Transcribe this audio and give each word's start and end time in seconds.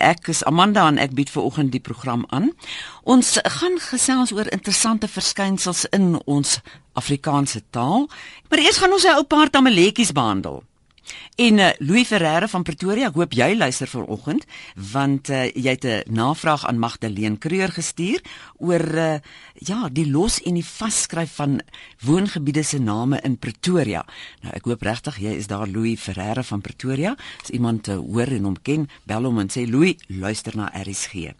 Ek 0.00 0.30
is 0.32 0.40
Amanda 0.48 0.86
en 0.88 0.98
ek 0.98 1.12
bied 1.12 1.30
ver 1.30 1.44
oggend 1.44 1.74
die 1.74 1.82
program 1.84 2.24
aan. 2.32 2.50
Ons 3.04 3.36
gaan 3.58 3.76
gesels 3.84 4.32
oor 4.32 4.48
interessante 4.48 5.08
verskynsels 5.08 5.84
in 5.92 6.16
ons 6.24 6.58
Afrikaanse 6.96 7.62
taal. 7.70 8.08
Maar 8.48 8.64
eers 8.64 8.80
gaan 8.80 8.92
ons 8.92 9.04
'n 9.04 9.20
ou 9.20 9.24
paar 9.24 9.50
tamaletjies 9.50 10.12
behandel. 10.12 10.64
En 11.40 11.58
uh, 11.58 11.70
Louis 11.78 12.06
Ferreira 12.06 12.48
van 12.48 12.62
Pretoria, 12.62 13.08
ek 13.08 13.16
hoop 13.16 13.34
jy 13.36 13.54
luister 13.56 13.88
vanoggend 13.90 14.44
want 14.92 15.30
uh, 15.32 15.46
jy 15.48 15.72
het 15.76 15.86
'n 15.88 16.14
navraag 16.14 16.66
aan 16.68 16.78
Magdalene 16.78 17.38
Kreur 17.38 17.72
gestuur 17.72 18.20
oor 18.58 18.84
uh, 18.94 19.18
ja, 19.54 19.88
die 19.88 20.10
los 20.10 20.40
en 20.42 20.54
die 20.54 20.66
vasskryf 20.66 21.34
van 21.40 21.60
woongebiede 22.04 22.62
se 22.62 22.78
name 22.78 23.20
in 23.22 23.38
Pretoria. 23.38 24.04
Nou 24.42 24.52
ek 24.54 24.64
hoop 24.64 24.82
regtig 24.82 25.18
jy 25.18 25.36
is 25.36 25.46
daar 25.46 25.68
Louis 25.68 26.00
Ferreira 26.00 26.42
van 26.42 26.60
Pretoria. 26.60 27.16
As 27.42 27.50
iemand 27.50 27.82
te 27.82 27.96
hoor 27.96 28.28
en 28.28 28.44
hom 28.44 28.58
ken, 28.62 28.88
bel 29.04 29.24
hom 29.24 29.38
en 29.38 29.48
sê 29.48 29.66
Louis, 29.68 29.96
luister 30.08 30.56
na 30.56 30.70
RSG. 30.74 31.32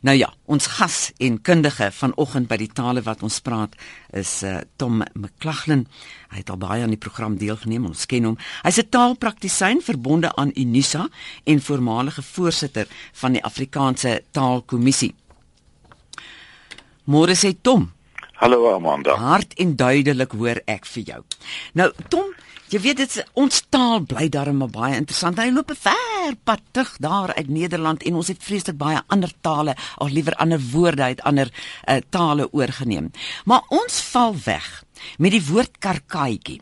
Nou 0.00 0.16
ja, 0.16 0.30
ons 0.48 0.66
gas 0.78 1.12
en 1.20 1.36
kundige 1.44 1.90
vanoggend 1.92 2.48
by 2.48 2.56
die 2.56 2.70
tale 2.72 3.02
wat 3.04 3.22
ons 3.22 3.40
praat 3.44 3.74
is 4.16 4.40
uh, 4.42 4.62
Tom 4.80 5.02
McLaglen. 5.12 5.84
Hy 6.32 6.40
het 6.40 6.50
al 6.50 6.60
baie 6.62 6.82
aan 6.82 6.94
die 6.94 7.00
program 7.00 7.36
deelgeneem, 7.36 7.84
ons 7.90 8.06
ken 8.08 8.24
hom. 8.24 8.38
Hy's 8.64 8.80
'n 8.80 8.88
taalpraktisyn 8.88 9.82
verbonde 9.84 10.32
aan 10.36 10.52
Unisa 10.56 11.08
en 11.44 11.60
voormalige 11.60 12.22
voorsitter 12.22 12.88
van 13.12 13.32
die 13.32 13.44
Afrikaanse 13.44 14.22
Taalkommissie. 14.32 15.14
Môre 17.04 17.34
sê 17.34 17.52
Tom. 17.60 17.92
Hallo 18.40 18.74
Amanda. 18.74 19.16
Hard 19.16 19.52
en 19.60 19.76
duidelik 19.76 20.32
hoor 20.32 20.62
ek 20.64 20.86
vir 20.86 21.02
jou. 21.02 21.24
Nou 21.74 21.90
Tom, 22.08 22.32
Jy 22.70 22.78
weet 22.84 23.00
dit 23.02 23.14
ons 23.34 23.62
taal 23.74 24.04
bly 24.06 24.28
daarom 24.30 24.62
baie 24.70 24.94
interessant. 24.94 25.40
Hy 25.42 25.50
loop 25.50 25.72
'n 25.74 25.82
ver 25.82 26.36
pad 26.44 26.60
terug 26.70 26.96
daar 27.02 27.34
uit 27.34 27.48
Nederland 27.48 28.02
en 28.02 28.14
ons 28.14 28.28
het 28.28 28.38
vreeslik 28.38 28.76
baie 28.78 29.00
ander 29.08 29.32
tale, 29.40 29.74
of 29.98 30.10
liewer 30.10 30.34
ander 30.34 30.60
woorde 30.70 31.02
uit 31.02 31.22
ander 31.22 31.50
uh, 31.50 31.96
tale 32.10 32.52
oorgeneem. 32.52 33.10
Maar 33.44 33.62
ons 33.68 34.00
val 34.00 34.36
weg 34.44 34.84
met 35.18 35.32
die 35.32 35.42
woord 35.46 35.78
karkaatjie. 35.78 36.60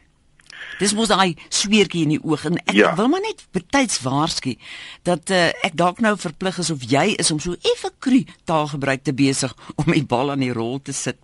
Dis 0.79 0.95
mos 0.95 1.09
daai 1.09 1.37
sweertjie 1.49 2.03
in 2.03 2.15
die 2.17 2.25
oog 2.25 2.45
en 2.45 2.57
ek 2.65 2.73
ja. 2.73 2.95
wil 2.97 3.09
maar 3.09 3.21
net 3.21 3.45
betyds 3.53 4.01
waarsku 4.01 4.57
dat 5.03 5.31
uh, 5.31 5.51
ek 5.63 5.77
dalk 5.77 6.01
nou 6.01 6.17
verplig 6.17 6.59
is 6.59 6.71
of 6.71 6.83
jy 6.89 7.15
is 7.19 7.31
om 7.31 7.39
so 7.39 7.53
effe 7.53 7.91
kru 7.99 8.25
taalgebruik 8.45 9.03
te 9.03 9.13
besig 9.13 9.55
om 9.85 9.93
die 9.93 10.07
bal 10.07 10.31
aan 10.31 10.41
die 10.41 10.53
rol 10.53 10.81
te 10.81 10.93
sit. 10.93 11.21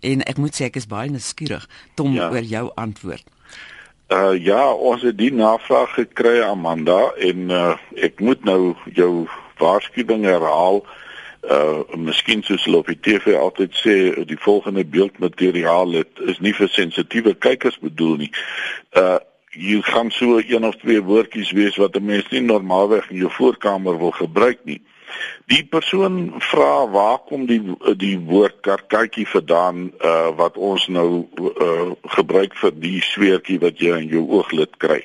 En 0.00 0.22
ek 0.22 0.38
moet 0.38 0.54
sê 0.54 0.70
ek 0.70 0.76
is 0.76 0.86
baie 0.86 1.10
nuuskierig 1.10 1.66
om 1.98 2.14
ja. 2.14 2.30
oor 2.30 2.46
jou 2.46 2.70
antwoord. 2.76 3.26
Uh 4.08 4.32
ja, 4.40 4.72
ons 4.72 5.02
het 5.04 5.18
die 5.18 5.32
navraag 5.32 5.90
gekry 5.92 6.38
Amanda 6.40 7.10
en 7.20 7.50
uh 7.52 7.74
ek 7.92 8.22
moet 8.24 8.44
nou 8.44 8.72
jou 8.96 9.26
waarskuwing 9.60 10.24
herhaal. 10.24 10.80
Uh 11.44 11.84
miskien 11.92 12.40
soos 12.42 12.64
hulle 12.64 12.80
op 12.80 12.88
die 12.88 12.96
TV 13.04 13.36
altyd 13.36 13.76
sê, 13.76 13.96
die 14.24 14.40
volgende 14.40 14.86
beeldmateriaal 14.88 15.92
het 16.00 16.22
is 16.24 16.40
nie 16.40 16.54
vir 16.56 16.72
sensitiewe 16.72 17.34
kykers 17.36 17.76
bedoel 17.84 18.16
nie. 18.24 18.30
Uh 18.96 19.18
jy 19.52 19.82
gaan 19.84 20.08
so 20.10 20.40
een 20.40 20.64
of 20.64 20.80
twee 20.80 21.04
woordjies 21.04 21.52
wees 21.52 21.76
wat 21.76 22.00
'n 22.00 22.04
mens 22.04 22.32
nie 22.32 22.40
normaalweg 22.40 23.10
in 23.10 23.26
jou 23.26 23.30
voorkamer 23.30 23.98
wil 23.98 24.16
gebruik 24.16 24.64
nie. 24.64 24.80
Die 25.48 25.64
persoon 25.64 26.34
vra 26.50 26.88
waar 26.92 27.18
kom 27.28 27.46
die 27.46 27.62
die 27.96 28.18
woord 28.18 28.60
karkatjie 28.60 29.26
vandaan 29.28 29.92
uh 30.04 30.30
wat 30.36 30.56
ons 30.56 30.88
nou 30.88 31.28
uh 31.38 31.92
gebruik 32.16 32.56
vir 32.62 32.74
die 32.74 33.00
sweertjie 33.02 33.60
wat 33.62 33.80
jy 33.80 33.96
in 34.02 34.10
jou 34.12 34.24
ooglid 34.28 34.76
kry. 34.76 35.00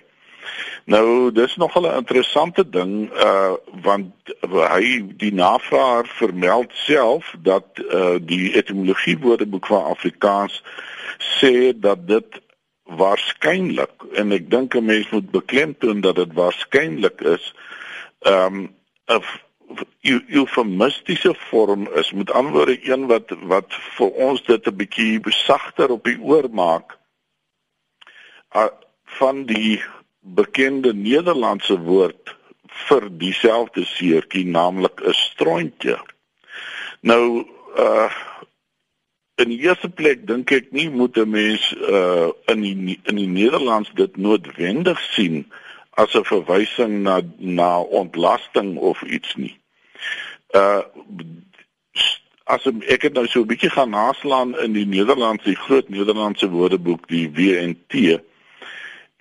Nou 0.86 1.32
dis 1.32 1.56
nog 1.56 1.76
'n 1.80 1.96
interessante 1.96 2.70
ding 2.70 3.12
uh 3.14 3.54
want 3.82 4.12
hy 4.42 5.04
die 5.18 5.34
navraer 5.34 6.08
vermeld 6.08 6.72
self 6.74 7.36
dat 7.40 7.80
uh 7.80 8.16
die 8.20 8.56
etimologie 8.56 9.18
woordeboek 9.20 9.66
van 9.66 9.84
Afrikaans 9.84 10.64
sê 11.40 11.72
dat 11.80 12.08
dit 12.08 12.42
waarskynlik 12.84 14.04
en 14.14 14.32
ek 14.32 14.50
dink 14.50 14.76
'n 14.76 14.86
mens 14.86 15.10
moet 15.10 15.32
beklemtoon 15.32 16.02
dat 16.02 16.16
dit 16.16 16.34
waarskynlik 16.34 17.22
is 17.22 17.54
um 18.28 18.76
'n 19.08 19.24
eufemistiese 20.02 21.36
vorm 21.50 21.88
is 21.94 22.12
met 22.12 22.32
anderwoorde 22.32 22.90
een 22.90 23.08
wat 23.08 23.30
wat 23.42 23.74
vir 23.98 24.10
ons 24.28 24.44
dit 24.44 24.68
'n 24.68 24.76
bietjie 24.76 25.20
besagter 25.20 25.90
op 25.90 26.04
die 26.04 26.20
oor 26.22 26.50
maak 26.52 26.98
uh, 28.56 28.68
van 29.04 29.46
die 29.46 29.84
bekende 30.20 30.94
Nederlandse 30.94 31.80
woord 31.80 32.36
vir 32.88 33.10
dieselfde 33.18 33.86
seertjie 33.86 34.46
naamlik 34.46 35.02
'n 35.02 35.14
strontjie. 35.14 35.98
Nou 37.02 37.46
uh 37.78 38.12
in 39.36 39.50
die 39.50 39.64
eerste 39.66 39.90
plek 39.90 40.28
dink 40.28 40.52
ek 40.52 40.72
nie 40.72 40.90
moet 40.90 41.18
'n 41.18 41.30
mens 41.30 41.74
uh 41.74 42.30
in 42.46 42.62
die 42.62 43.00
in 43.04 43.16
die 43.16 43.28
Nederlands 43.28 43.92
dit 43.94 44.18
noodwendig 44.18 45.02
sien 45.02 45.52
as 45.90 46.14
'n 46.14 46.24
verwysing 46.24 47.02
na 47.02 47.22
na 47.38 47.80
ontlasting 47.80 48.78
of 48.78 49.02
iets 49.02 49.36
nie 49.36 49.63
uh 50.56 50.82
as 52.44 52.66
ek 52.92 53.06
het 53.08 53.14
nou 53.14 53.24
so 53.28 53.42
'n 53.42 53.48
bietjie 53.48 53.72
gaan 53.72 53.90
naslaan 53.90 54.60
in 54.60 54.74
die 54.74 54.86
Nederlandse 54.86 55.48
die 55.48 55.64
groot 55.66 55.90
Nederlandse 55.90 56.50
woordeboek 56.50 57.08
die 57.08 57.32
WNT 57.32 58.20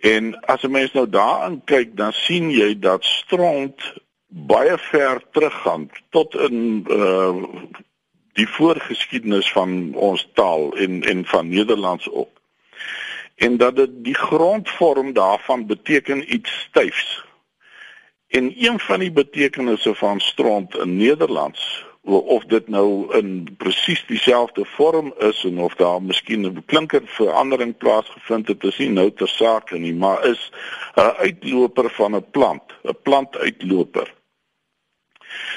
en 0.03 0.41
as 0.41 0.63
'n 0.63 0.71
mens 0.71 0.93
nou 0.93 1.09
daarin 1.09 1.63
kyk 1.65 1.97
dan 1.97 2.13
sien 2.13 2.51
jy 2.51 2.79
dat 2.79 3.05
stront 3.05 3.95
baie 4.27 4.79
ver 4.79 5.23
teruggaan 5.31 5.91
tot 6.11 6.35
in 6.35 6.87
uh 6.89 7.35
die 8.33 8.49
voorgeskiedenis 8.49 9.53
van 9.53 9.95
ons 9.95 10.29
taal 10.35 10.73
en 10.77 11.03
en 11.03 11.25
van 11.25 11.49
Nederlands 11.49 12.11
ook. 12.11 12.41
En 13.37 13.57
dat 13.57 13.77
dit 13.77 13.91
die 14.05 14.15
grondvorm 14.15 15.13
daarvan 15.13 15.67
beteken 15.67 16.35
iets 16.35 16.61
styfs 16.69 17.25
En 18.33 18.55
een 18.57 18.81
van 18.81 18.99
die 18.99 19.13
betekenisse 19.13 19.95
van 19.95 20.21
stront 20.21 20.77
in 20.77 20.97
Nederlands 20.97 21.85
of 22.03 22.45
dit 22.45 22.69
nou 22.69 23.17
in 23.17 23.55
presies 23.57 24.05
dieselfde 24.07 24.65
vorm 24.65 25.13
is 25.19 25.45
en 25.45 25.59
of 25.59 25.75
daar 25.75 26.03
miskien 26.03 26.47
'n 26.47 26.65
klinker 26.67 27.03
verandering 27.05 27.77
plaasgevind 27.77 28.49
het, 28.49 28.65
is 28.65 28.79
nie 28.79 28.89
nou 28.89 29.11
ter 29.11 29.29
saake 29.29 29.79
nie, 29.79 29.95
maar 29.95 30.25
is 30.25 30.51
'n 30.95 31.01
uitloper 31.01 31.91
van 31.91 32.17
'n 32.17 32.31
plant, 32.31 32.63
'n 32.83 32.97
plantuitloper. 33.03 34.15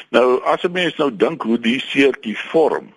Nou 0.09 0.44
as 0.44 0.64
'n 0.64 0.72
mens 0.72 0.96
nou 0.96 1.16
dink 1.16 1.41
hoe 1.41 1.59
die 1.59 1.80
seertjie 1.80 2.38
vorm, 2.38 2.94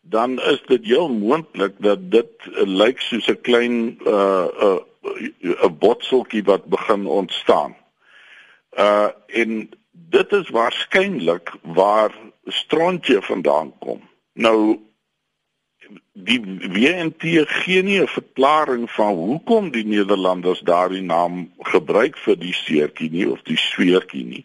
dan 0.00 0.40
is 0.40 0.62
dit 0.66 0.84
heel 0.84 1.08
moontlik 1.08 1.74
dat 1.78 2.10
dit 2.10 2.32
lyk 2.54 3.00
soos 3.00 3.26
'n 3.28 3.40
klein 3.40 3.72
'n 3.72 3.98
uh, 4.06 4.46
'n 4.60 4.80
uh, 5.40 5.64
'n 5.64 5.78
botseltjie 5.78 6.44
wat 6.44 6.64
begin 6.64 7.06
ontstaan. 7.06 7.76
Uh 8.78 9.08
en 9.26 9.70
dit 9.92 10.32
is 10.32 10.48
waarskynlik 10.48 11.52
waar 11.62 12.14
strontjie 12.44 13.20
vandaan 13.20 13.72
kom. 13.78 14.00
Nou 14.32 14.78
die 16.12 16.40
WNT 16.72 17.22
gee 17.46 17.82
nie 17.82 18.00
'n 18.00 18.06
verklaring 18.06 18.90
van 18.90 19.14
hoekom 19.14 19.70
die 19.70 19.84
Nederlanders 19.84 20.60
daardie 20.60 21.02
naam 21.02 21.52
gebruik 21.58 22.18
vir 22.18 22.36
die 22.38 22.52
seertjie 22.52 23.10
nie 23.10 23.30
of 23.30 23.42
die 23.42 23.56
sweertjie 23.56 24.24
nie. 24.24 24.44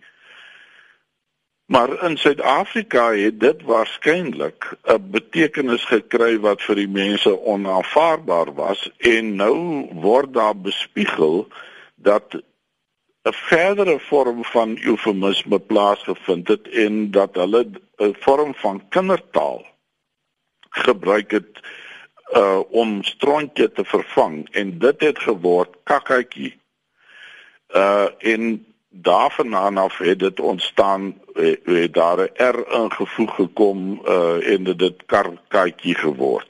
Maar 1.70 2.04
in 2.04 2.18
Suid-Afrika 2.18 3.12
het 3.14 3.40
dit 3.40 3.62
waarskynlik 3.64 4.78
'n 4.84 5.10
betekenis 5.12 5.86
gekry 5.86 6.40
wat 6.40 6.62
vir 6.62 6.76
die 6.76 6.88
mense 6.88 7.40
onaanvaarbaar 7.46 8.54
was 8.54 8.92
en 8.98 9.36
nou 9.36 9.88
word 9.94 10.34
daar 10.34 10.58
bespiegel 10.58 11.48
dat 11.96 12.42
'n 13.30 13.34
verdere 13.34 14.00
vorm 14.00 14.44
van 14.46 14.78
eufemisme 14.82 15.60
plaasgevind 15.60 16.48
het 16.48 16.70
en 16.70 17.12
dat 17.12 17.36
hulle 17.36 17.64
'n 17.98 18.16
vorm 18.20 18.54
van 18.56 18.84
kindertaal 18.90 19.66
gebruik 20.70 21.32
het 21.32 21.60
uh 22.34 22.60
om 22.70 23.04
strontjie 23.04 23.72
te 23.72 23.86
vervang 23.86 24.50
en 24.52 24.80
dit 24.80 25.02
het 25.02 25.20
geword 25.20 25.70
kakatjie. 25.84 26.60
Uh 27.76 28.08
en 28.18 28.66
daarvandaan 28.90 29.78
af 29.78 29.98
het 29.98 30.20
dit 30.20 30.40
ontstaan 30.40 31.22
het, 31.34 31.60
het 31.64 31.94
daar 31.94 32.20
'n 32.20 32.32
r 32.38 32.60
ingevoeg 32.82 33.36
gekom 33.36 34.02
uh 34.06 34.52
en 34.54 34.64
dit 34.64 34.80
het 34.82 35.06
karkatjie 35.06 35.96
geword. 35.96 36.50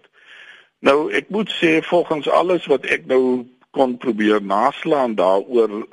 Nou 0.79 1.11
ek 1.11 1.29
moet 1.29 1.51
sê 1.63 1.81
volgens 1.81 2.29
alles 2.29 2.65
wat 2.65 2.85
ek 2.85 3.05
nou 3.05 3.47
kon 3.71 3.97
probeer 3.97 4.41
naslaan 4.41 5.15
daaroor 5.15 5.87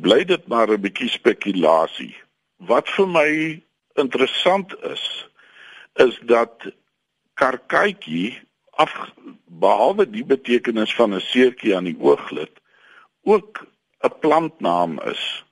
bly 0.00 0.24
dit 0.24 0.46
maar 0.46 0.70
'n 0.70 0.80
bietjie 0.80 1.08
spekulasie. 1.08 2.16
Wat 2.56 2.88
vir 2.88 3.08
my 3.08 3.62
interessant 3.94 4.74
is 4.82 5.28
is 5.94 6.18
dat 6.24 6.72
karkaitjie 7.34 8.40
af 8.70 9.12
behalwe 9.46 10.10
die 10.10 10.24
betekenis 10.24 10.94
van 10.94 11.14
'n 11.14 11.20
seertjie 11.20 11.76
aan 11.76 11.84
die 11.84 12.00
ooglid 12.00 12.60
ook 13.22 13.66
'n 14.00 14.18
plantnaam 14.20 15.00
is. 15.00 15.44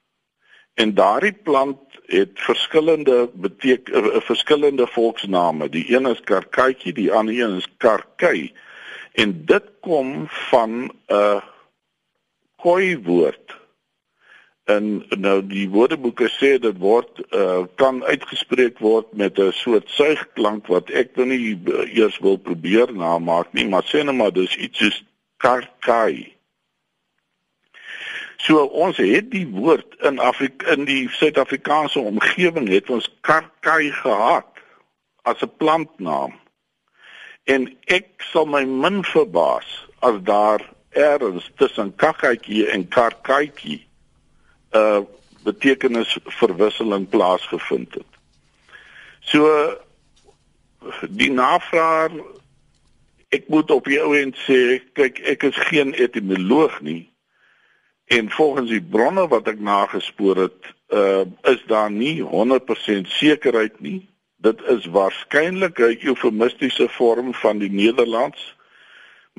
En 0.75 0.95
daardie 0.95 1.33
plant 1.33 1.79
het 2.07 2.31
verskillende 2.35 3.31
beteken 3.35 4.05
uh, 4.05 4.21
verskillende 4.21 4.87
volksname. 4.87 5.69
Die 5.69 5.95
een 5.95 6.07
is 6.07 6.21
karkaitjie, 6.21 6.93
die 6.93 7.13
ander 7.13 7.41
een 7.41 7.57
is 7.57 7.69
karkei. 7.77 8.53
En 9.13 9.45
dit 9.45 9.65
kom 9.81 10.27
van 10.29 10.71
'n 10.81 10.93
uh, 11.09 11.43
koi 12.63 12.99
woord. 13.05 13.57
En 14.71 15.05
nou 15.19 15.39
die 15.47 15.67
woordeboeke 15.73 16.29
sê 16.31 16.57
dit 16.63 16.77
word 16.79 17.23
uh, 17.35 17.65
kan 17.81 18.03
uitgespreek 18.05 18.79
word 18.79 19.13
met 19.13 19.39
'n 19.39 19.53
soort 19.53 19.89
suigklank 19.89 20.67
wat 20.67 20.91
ek 20.91 21.17
nou 21.17 21.27
nie 21.27 21.59
eers 21.95 22.19
wil 22.19 22.37
probeer 22.39 22.93
namaak 22.93 23.53
nie, 23.53 23.67
maar 23.69 23.83
sê 23.85 24.05
net 24.05 24.15
maar 24.15 24.33
dis 24.33 24.57
iets 24.57 24.79
soos 24.79 25.05
karkai. 25.37 26.37
So 28.41 28.63
ons 28.65 28.97
het 28.97 29.31
die 29.31 29.47
woord 29.53 29.97
in 30.07 30.19
Afrika 30.19 30.73
in 30.73 30.87
die 30.89 31.09
Suid-Afrikaanse 31.13 32.01
omgewing 32.01 32.69
het 32.73 32.91
ons 32.91 33.09
karkai 33.21 33.91
gehad 33.91 34.49
as 35.23 35.43
'n 35.43 35.53
plantnaam. 35.57 36.33
En 37.45 37.77
ek 37.85 38.07
sal 38.33 38.47
my 38.47 38.65
min 38.65 39.05
verbaas 39.05 39.69
as 40.01 40.17
daar 40.23 40.61
eers 40.93 41.51
tussen 41.57 41.95
kakkaitjie 41.97 42.67
en 42.71 42.89
karkaitjie 42.89 43.87
uh, 44.73 45.01
betekenis 45.45 46.19
verwisseling 46.41 47.09
plaasgevind 47.09 47.95
het. 47.95 48.19
So 49.21 49.47
die 51.09 51.31
navraag 51.31 52.19
ek 53.31 53.47
moet 53.49 53.71
op 53.71 53.87
jou 53.87 54.11
end 54.19 54.37
sê 54.47 54.81
kyk 54.99 55.21
ek 55.35 55.47
is 55.53 55.59
geen 55.71 55.95
etimoloog 55.95 56.81
nie 56.83 57.11
En 58.11 58.31
volgens 58.31 58.69
die 58.69 58.83
bronne 58.83 59.29
wat 59.31 59.47
ek 59.47 59.61
nagespoor 59.63 60.37
het, 60.37 60.71
uh 60.91 61.23
is 61.47 61.61
daar 61.71 61.91
nie 61.95 62.17
100% 62.27 63.07
sekerheid 63.07 63.77
nie. 63.81 64.09
Dit 64.43 64.63
is 64.67 64.89
waarskynlik 64.91 65.79
'n 65.79 65.99
eufemistiese 66.11 66.89
vorm 66.89 67.35
van 67.35 67.59
die 67.59 67.71
Nederlands. 67.71 68.57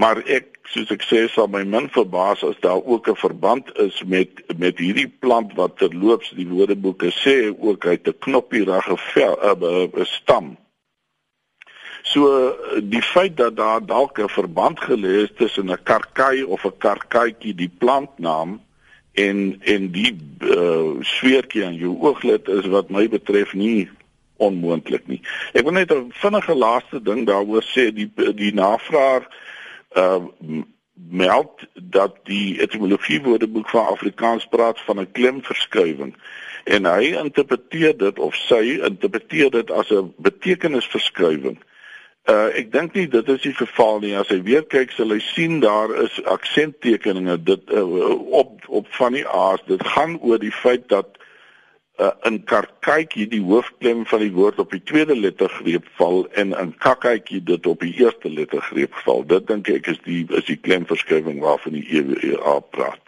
Maar 0.01 0.24
ek, 0.25 0.56
soos 0.74 0.89
ek 0.95 1.03
sê, 1.06 1.19
sal 1.30 1.50
my 1.53 1.62
min 1.68 1.86
verbaas 1.94 2.42
as 2.48 2.57
daar 2.63 2.81
ook 2.81 3.09
'n 3.12 3.19
verband 3.21 3.68
is 3.77 4.01
met 4.13 4.42
met 4.57 4.80
hierdie 4.81 5.12
plant 5.24 5.53
wat 5.59 5.77
terloops 5.77 6.31
die 6.39 6.48
woordeboeke 6.48 7.12
sê 7.24 7.53
ook 7.53 7.86
uit 7.86 8.07
'n 8.07 8.18
knoppierige 8.25 8.98
vel, 8.98 9.36
'n 9.38 9.63
uh, 9.63 9.86
uh, 9.94 10.06
stam. 10.06 10.57
So 12.03 12.21
die 12.81 13.01
feit 13.01 13.38
dat 13.38 13.56
daar 13.56 13.86
dalk 13.86 14.18
'n 14.19 14.30
verband 14.30 14.80
gelê 14.80 15.13
is 15.25 15.31
tussen 15.38 15.69
'n 15.69 15.83
karkai 15.83 16.44
of 16.44 16.65
'n 16.65 16.77
karkaitjie 16.77 17.56
die 17.56 17.71
plantnaam 17.77 18.62
en 19.13 19.62
en 19.62 19.92
die 19.92 20.18
uh, 20.39 20.98
sweertjie 21.01 21.65
aan 21.65 21.75
jou 21.75 21.94
ooglid 22.00 22.48
is 22.48 22.65
wat 22.65 22.89
my 22.89 23.09
betref 23.09 23.53
nie 23.53 23.89
onmoontlik 24.38 25.07
nie. 25.07 25.21
Ek 25.53 25.63
wil 25.63 25.74
net 25.77 25.92
'n 25.94 26.09
vinnige 26.09 26.56
laaste 26.56 27.01
ding 27.01 27.27
daaroor 27.27 27.63
sê 27.63 27.94
die 27.94 28.09
die 28.33 28.53
navraag 29.95 30.29
uh 30.41 30.63
meld 31.09 31.51
dat 31.73 32.15
die 32.23 32.61
etimologie 32.61 33.21
woordeboek 33.21 33.69
van 33.69 33.85
Afrikaans 33.85 34.45
praat 34.45 34.81
van 34.81 34.99
'n 34.99 35.11
klemverskywing 35.11 36.15
en 36.63 36.85
hy 36.85 37.03
interpreteer 37.03 37.97
dit 37.97 38.19
of 38.19 38.35
sy 38.35 38.79
interpreteer 38.83 39.49
dit 39.49 39.71
as 39.71 39.89
'n 39.89 40.13
betekenisverskywing. 40.17 41.57
Uh 42.29 42.49
ek 42.57 42.71
dink 42.71 42.93
nie 42.93 43.07
dit 43.07 43.29
is 43.29 43.41
die 43.41 43.53
geval 43.53 43.99
nie. 43.99 44.17
As 44.17 44.27
hy 44.27 44.41
weer 44.41 44.63
kyk, 44.63 44.91
sal 44.91 45.09
hy 45.09 45.19
sien 45.19 45.59
daar 45.59 45.95
is 46.03 46.23
aksenttekeninge 46.23 47.43
dit 47.43 47.71
uh, 47.71 48.09
op 48.31 48.61
op 48.67 48.88
van 48.89 49.13
die 49.13 49.27
a's. 49.27 49.63
Dit 49.65 49.88
gaan 49.88 50.19
oor 50.21 50.39
die 50.39 50.51
feit 50.51 50.89
dat 50.89 51.17
uh 52.01 52.12
in 52.30 52.39
karkaitjie 52.50 53.27
die 53.30 53.42
hoofklem 53.45 54.06
van 54.09 54.24
die 54.24 54.31
woord 54.33 54.59
op 54.59 54.71
die 54.74 54.81
tweede 54.92 55.15
lettergreep 55.18 55.86
val 56.00 56.24
en 56.42 56.56
in 56.57 56.74
kakkaitjie 56.86 57.44
dit 57.45 57.68
op 57.69 57.86
die 57.86 57.94
eerste 58.01 58.30
lettergreep 58.30 58.95
val. 59.06 59.25
Dit 59.25 59.48
dink 59.51 59.69
ek 59.69 59.92
is 59.94 60.01
die 60.07 60.24
is 60.39 60.48
die 60.50 60.57
klemverskywing 60.57 61.42
waarvan 61.45 61.77
die 61.77 61.86
EWA 62.01 62.59
praat. 62.74 63.00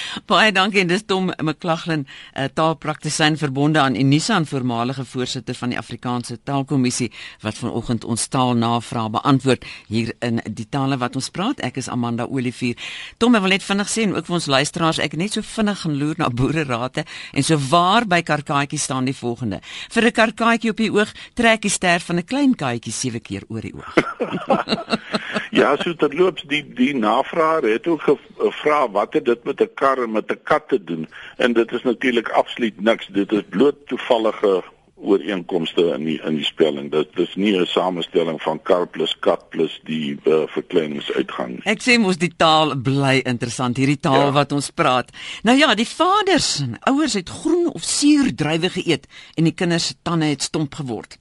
Baie 0.30 0.52
dankie 0.52 0.80
en 0.80 0.90
dis 0.90 1.04
Tom 1.06 1.30
McLaughlin, 1.42 2.06
'n 2.06 2.40
uh, 2.40 2.48
taalpraktisyn 2.54 3.36
verbonde 3.36 3.80
aan 3.80 3.96
Unisa 3.96 4.36
en 4.36 4.46
voormalige 4.46 5.04
voorsitter 5.04 5.54
van 5.54 5.68
die 5.68 5.78
Afrikaanse 5.78 6.38
Taalkommissie 6.42 7.12
wat 7.40 7.58
vanoggend 7.58 8.04
ons 8.04 8.26
taalnavrae 8.26 9.10
beantwoord 9.10 9.64
hier 9.86 10.14
in 10.20 10.40
die 10.50 10.68
tale 10.68 10.96
wat 10.98 11.16
ons 11.16 11.30
praat. 11.30 11.60
Ek 11.60 11.76
is 11.76 11.88
Amanda 11.88 12.26
Olivier. 12.26 12.76
Tom, 13.18 13.34
ek 13.34 13.44
wil 13.44 13.56
net 13.56 13.66
vinnig 13.66 13.90
sê 13.90 14.06
en 14.06 14.16
ook 14.16 14.26
vir 14.26 14.34
ons 14.34 14.46
luisteraars, 14.46 14.98
ek 14.98 15.16
net 15.16 15.32
so 15.32 15.42
vinnig 15.42 15.80
gaan 15.82 15.98
loer 15.98 16.14
na 16.18 16.28
boererate 16.28 17.04
en 17.32 17.42
so 17.42 17.58
waar 17.70 18.06
by 18.06 18.22
karkaatjie 18.22 18.78
staan 18.78 19.04
die 19.04 19.16
volgende. 19.16 19.60
Vir 19.90 20.06
'n 20.06 20.12
karkaatjie 20.12 20.70
op 20.70 20.76
die 20.76 20.92
oog 20.92 21.12
trek 21.34 21.62
die 21.62 21.70
ster 21.70 22.00
van 22.00 22.16
'n 22.16 22.24
klein 22.24 22.54
katjie 22.54 22.92
sewe 22.92 23.20
keer 23.20 23.42
oor 23.48 23.60
die 23.60 23.74
oog. 23.74 23.94
ja, 25.60 25.76
so 25.76 25.94
terloops 25.94 26.44
die 26.48 26.62
die 26.74 26.94
navraer 26.94 27.62
het 27.62 27.86
ook 27.86 28.02
gevra 28.02 28.90
wat 28.90 29.14
het 29.14 29.24
dit 29.24 29.44
met 29.44 29.60
'n 29.60 29.70
kar 29.82 30.02
en 30.02 30.12
met 30.18 30.30
'n 30.30 30.40
kat 30.50 30.68
te 30.68 30.84
doen. 30.84 31.08
En 31.36 31.52
dit 31.52 31.72
is 31.72 31.82
natuurlik 31.82 32.28
absoluut 32.28 32.80
niks. 32.80 33.06
Dit 33.06 33.32
is 33.32 33.42
bloot 33.48 33.86
toevallige 33.86 34.62
ooreenkomste 35.02 35.82
in 35.96 36.04
die 36.04 36.20
in 36.22 36.36
die 36.38 36.44
spelling. 36.44 36.90
Dit 36.90 37.18
is 37.18 37.34
nie 37.34 37.56
'n 37.58 37.66
samestelling 37.66 38.42
van 38.42 38.62
kar 38.62 38.86
plus 38.86 39.16
kat 39.18 39.48
plus 39.50 39.80
die 39.84 40.18
uh, 40.24 40.42
verkleiningsuitgang 40.46 41.58
ek 41.64 41.82
sê 41.82 41.98
mos 41.98 42.16
die 42.16 42.32
taal 42.36 42.76
bly 42.76 43.16
interessant 43.24 43.76
hierdie 43.76 44.00
taal 44.00 44.26
ja. 44.26 44.32
wat 44.32 44.52
ons 44.52 44.70
praat. 44.70 45.10
Nou 45.42 45.56
ja 45.58 45.74
die 45.74 45.88
vaders 45.88 46.62
ouers 46.80 47.14
het 47.14 47.28
groen 47.28 47.66
of 47.72 47.82
suur 47.82 48.34
druiwe 48.34 48.70
geëet 48.70 49.06
en 49.34 49.44
die 49.44 49.54
kinders 49.54 49.86
se 49.86 49.94
tande 50.02 50.26
het 50.26 50.42
stomp 50.42 50.74
geword 50.74 51.18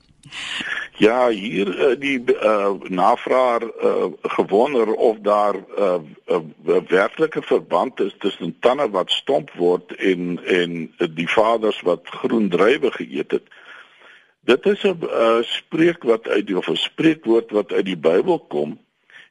Ja, 1.01 1.29
hier 1.29 1.67
uh, 1.67 1.95
die 1.99 2.19
uh, 2.29 2.73
navraag 2.93 3.63
uh, 3.63 4.05
gewonder 4.21 4.93
of 4.93 5.17
daar 5.19 5.55
'n 5.55 5.65
uh, 5.77 5.99
uh, 6.27 6.41
uh, 6.65 6.81
werklike 6.87 7.41
verband 7.41 7.99
is 7.99 8.15
tussen 8.19 8.59
tande 8.59 8.89
wat 8.89 9.11
stomp 9.11 9.51
word 9.51 9.95
en 9.95 10.45
en 10.45 10.93
die 11.13 11.29
vaders 11.29 11.81
wat 11.81 12.05
groen 12.05 12.49
druiwe 12.49 12.91
geëet 12.91 13.31
het. 13.31 13.43
Dit 14.41 14.65
is 14.65 14.83
'n 14.83 14.97
uh, 15.01 15.41
spreek 15.41 16.03
wat 16.03 16.27
uit 16.27 16.47
die 16.47 16.57
of 16.57 16.69
'n 16.69 16.75
spreekwoord 16.75 17.51
wat 17.51 17.71
uit 17.71 17.85
die 17.85 17.97
Bybel 17.97 18.39
kom 18.39 18.79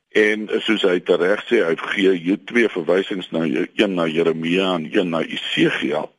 en 0.09 0.49
soos 0.59 0.83
hy 0.83 1.01
tereg 1.01 1.45
sê, 1.47 1.63
hy 1.67 1.77
gee 1.77 2.11
hier 2.11 2.39
twee 2.45 2.69
verwysings 2.69 3.31
na 3.31 3.47
een 3.75 3.95
na 3.95 4.07
Jeremia 4.07 4.75
en 4.75 4.89
een 4.91 5.09
na 5.09 5.23
Esegiel. 5.23 6.11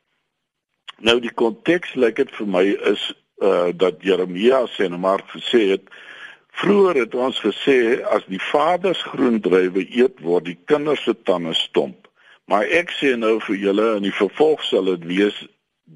Nou 0.97 1.19
die 1.19 1.33
konteks 1.33 1.93
lyk 1.93 2.15
dit 2.15 2.31
vir 2.31 2.47
my 2.47 2.65
is 2.93 3.13
uh, 3.41 3.69
dat 3.73 4.01
Jeremia 4.05 4.65
sê 4.75 4.87
en 4.87 4.99
maar 4.99 5.23
gesê 5.33 5.67
het 5.73 5.89
vroeër 6.61 6.95
het 6.95 7.15
ons 7.15 7.39
gesê 7.41 8.01
as 8.15 8.25
die 8.29 8.41
vaders 8.51 9.01
groen 9.13 9.39
druiwe 9.41 9.85
eet 9.89 10.19
word 10.25 10.45
die 10.49 10.57
kinders 10.65 11.03
se 11.03 11.15
tande 11.23 11.53
stomp. 11.57 12.09
Maar 12.45 12.67
ek 12.81 12.91
sê 12.97 13.15
nou 13.17 13.37
vir 13.47 13.61
julle 13.65 13.87
in 13.97 14.07
die 14.09 14.15
vervolg 14.15 14.63
sal 14.67 14.91
dit 14.91 15.07
wees 15.13 15.37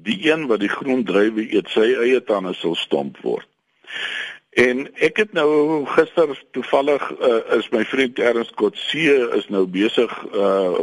die 0.06 0.18
een 0.28 0.46
wat 0.50 0.62
die 0.64 0.72
groen 0.72 1.04
druiwe 1.04 1.44
eet 1.52 1.68
sy 1.72 1.90
eie 2.06 2.22
tande 2.24 2.54
sal 2.56 2.74
stomp 2.80 3.20
word. 3.24 3.48
En 4.56 4.86
ek 5.04 5.18
het 5.20 5.34
nou 5.36 5.84
gister 5.92 6.30
toevallig 6.56 7.02
uh, 7.20 7.40
is 7.58 7.68
my 7.74 7.82
vriend 7.84 8.18
Ernst 8.18 8.54
Kotse 8.56 9.16
is 9.36 9.48
nou 9.52 9.66
besig 9.68 10.12
uh, 10.32 10.80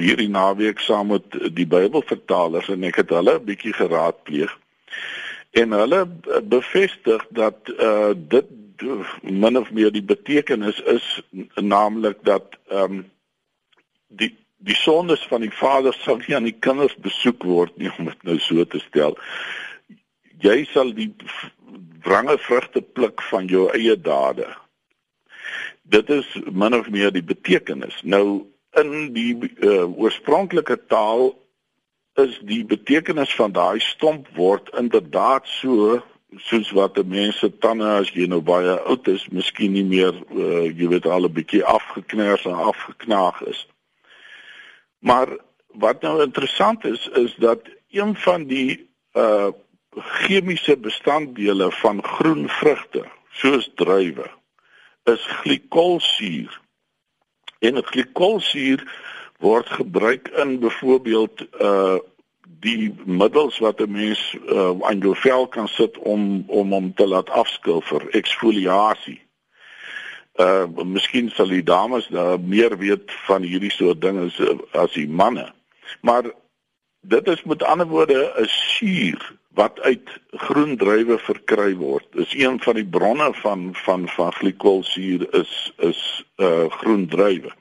hierdie 0.00 0.30
naweek 0.34 0.82
saam 0.82 1.12
met 1.14 1.38
die 1.54 1.66
Bybelvertalers 1.66 2.72
en 2.74 2.82
ek 2.90 2.98
het 3.04 3.14
hulle 3.14 3.38
'n 3.38 3.46
bietjie 3.46 3.74
geraadpleeg 3.78 4.50
en 5.54 5.74
hulle 5.78 6.04
bevestig 6.50 7.26
dat 7.30 7.72
uh 7.78 8.12
dit 8.14 8.52
min 9.22 9.58
of 9.58 9.70
meer 9.70 9.92
die 9.94 10.02
betekenis 10.02 10.80
is 10.90 11.04
naamlik 11.54 12.24
dat 12.26 12.56
ehm 12.68 12.96
um, 12.98 13.04
die 14.08 14.32
die 14.64 14.74
sondes 14.74 15.26
van 15.28 15.44
die 15.44 15.52
vader 15.52 15.92
sal 15.92 16.18
nie 16.22 16.34
aan 16.36 16.48
die 16.48 16.58
kinders 16.66 16.94
besoek 17.06 17.44
word 17.44 17.76
nie 17.76 17.90
om 17.98 18.08
dit 18.10 18.22
nou 18.22 18.38
so 18.40 18.64
te 18.64 18.80
stel. 18.86 19.18
Jy 20.40 20.64
sal 20.72 20.92
die 20.96 21.10
wrange 22.04 22.38
vrugte 22.46 22.82
pluk 22.82 23.22
van 23.30 23.46
jou 23.48 23.68
eie 23.76 23.96
dade. 24.00 24.48
Dit 25.82 26.10
is 26.10 26.28
min 26.50 26.74
of 26.74 26.88
meer 26.90 27.12
die 27.12 27.24
betekenis. 27.24 28.00
Nou 28.02 28.46
in 28.80 29.12
die 29.14 29.32
uh, 29.38 29.84
oorspronklike 29.86 30.80
taal 30.90 31.30
is 32.14 32.38
die 32.46 32.64
betekenis 32.64 33.34
van 33.34 33.52
daai 33.52 33.80
stomp 33.80 34.28
word 34.36 34.70
inderdaad 34.78 35.46
so 35.46 36.02
soos 36.36 36.70
wat 36.74 36.98
mense 37.06 37.50
tande 37.62 37.86
as 37.86 38.10
jy 38.14 38.26
nou 38.26 38.40
baie 38.42 38.74
oud 38.90 39.08
is, 39.08 39.26
miskien 39.30 39.74
nie 39.74 39.84
meer 39.86 40.14
uh, 40.34 40.66
jy 40.66 40.88
weet 40.90 41.06
al 41.06 41.26
'n 41.26 41.34
bietjie 41.34 41.62
afgekners 41.64 42.44
en 42.44 42.54
afgeknaag 42.54 43.42
is. 43.46 43.66
Maar 44.98 45.28
wat 45.74 46.02
nou 46.02 46.22
interessant 46.22 46.84
is 46.84 47.06
is 47.14 47.34
dat 47.38 47.60
een 47.90 48.16
van 48.16 48.46
die 48.46 48.88
uh 49.14 49.50
chemiese 49.94 50.76
bestanddele 50.76 51.70
van 51.70 52.02
groen 52.02 52.48
vrugte, 52.48 53.04
soos 53.30 53.70
druiwe, 53.74 54.26
is 55.04 55.26
glikolsuur. 55.26 56.60
En 57.58 57.82
glikolsuur 57.84 58.82
word 59.38 59.68
gebruik 59.68 60.28
in 60.28 60.58
byvoorbeeld 60.58 61.46
uh 61.60 61.98
die 62.64 62.94
middels 63.04 63.58
wat 63.58 63.80
'n 63.80 63.90
mens 63.90 64.36
uh, 64.48 64.72
aan 64.80 64.98
jou 64.98 65.16
vel 65.16 65.48
kan 65.48 65.68
sit 65.68 65.98
om 65.98 66.44
om 66.46 66.72
hom 66.72 66.94
te 66.94 67.06
laat 67.06 67.30
afskil 67.30 67.80
vir 67.80 68.08
eksfoliasie. 68.10 69.20
Uh 70.40 70.64
miskien 70.84 71.30
sal 71.30 71.48
die 71.48 71.62
dames 71.62 72.08
daar 72.08 72.40
meer 72.40 72.78
weet 72.78 73.12
van 73.26 73.42
hierdie 73.42 73.72
soort 73.72 74.00
dinge 74.00 74.24
as 74.24 74.40
as 74.72 74.92
die 74.92 75.08
manne. 75.08 75.52
Maar 76.00 76.32
dit 77.00 77.28
is 77.28 77.42
met 77.42 77.62
ander 77.62 77.86
woorde 77.86 78.32
'n 78.38 78.48
suur 78.48 79.32
wat 79.54 79.80
uit 79.80 80.08
groen 80.30 80.76
druiwe 80.76 81.18
verkry 81.18 81.74
word. 81.76 82.06
Dis 82.10 82.34
een 82.34 82.60
van 82.60 82.74
die 82.74 82.86
bronne 82.86 83.34
van 83.34 83.70
van 83.72 84.08
van 84.08 84.32
glikolsuur 84.32 85.34
is 85.34 85.72
is 85.76 86.24
uh 86.36 86.70
groen 86.70 87.06
druiwe. 87.06 87.52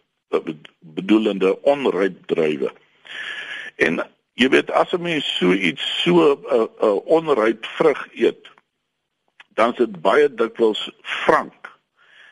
Bedoelende 0.80 1.62
onryp 1.62 2.26
druiwe. 2.26 2.72
En 3.76 4.02
jy 4.34 4.50
weet 4.50 4.72
as 4.72 4.94
'n 4.94 5.02
mens 5.02 5.38
so 5.38 5.52
iets 5.52 6.02
so 6.04 6.34
'n 6.34 6.46
uh, 6.56 6.66
uh, 6.82 6.96
onryp 7.06 7.66
vrug 7.66 8.08
eet, 8.14 8.52
dan 9.54 9.72
is 9.72 9.78
dit 9.78 10.02
baie 10.02 10.34
dikwels 10.34 10.92
frank. 11.02 11.72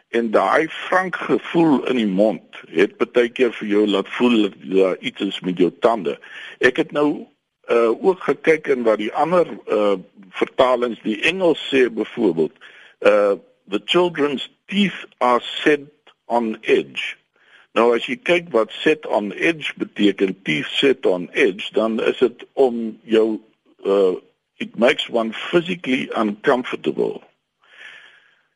En 0.09 0.31
daai 0.31 0.67
frank 0.69 1.15
gevoel 1.15 1.87
in 1.87 1.95
die 1.95 2.07
mond 2.07 2.43
het 2.67 2.97
baie 2.97 3.29
keer 3.29 3.53
vir 3.53 3.67
jou 3.67 3.87
laat 3.87 4.09
voel 4.09 4.41
dat 4.41 4.55
daar 4.59 4.97
iets 4.97 5.21
is 5.21 5.39
met 5.39 5.57
jou 5.57 5.71
tande. 5.79 6.19
Ek 6.59 6.77
het 6.77 6.91
nou 6.91 7.27
uh 7.69 8.05
ook 8.05 8.23
gekyk 8.23 8.67
in 8.67 8.83
wat 8.83 8.97
die 8.97 9.13
ander 9.13 9.47
uh 9.67 9.95
vertalings 10.29 10.99
die 11.01 11.21
Engels 11.21 11.61
sê 11.69 11.87
byvoorbeeld 11.93 12.51
uh 12.99 13.37
the 13.69 13.81
children's 13.85 14.49
teeth 14.65 15.05
are 15.17 15.39
set 15.39 15.87
on 16.25 16.57
edge 16.61 17.20
Nou 17.77 17.91
as 17.95 18.05
jy 18.09 18.17
kyk 18.19 18.49
wat 18.51 18.73
set 18.81 19.05
on 19.07 19.31
edge 19.31 19.73
beteken, 19.79 20.35
teeth 20.43 20.71
set 20.75 21.05
on 21.05 21.29
edge, 21.31 21.71
dan 21.73 22.01
is 22.03 22.19
dit 22.19 22.45
om 22.53 22.99
jou 23.03 23.39
uh 23.85 24.15
it 24.61 24.77
makes 24.77 25.09
one 25.09 25.33
physically 25.33 26.09
uncomfortable. 26.15 27.21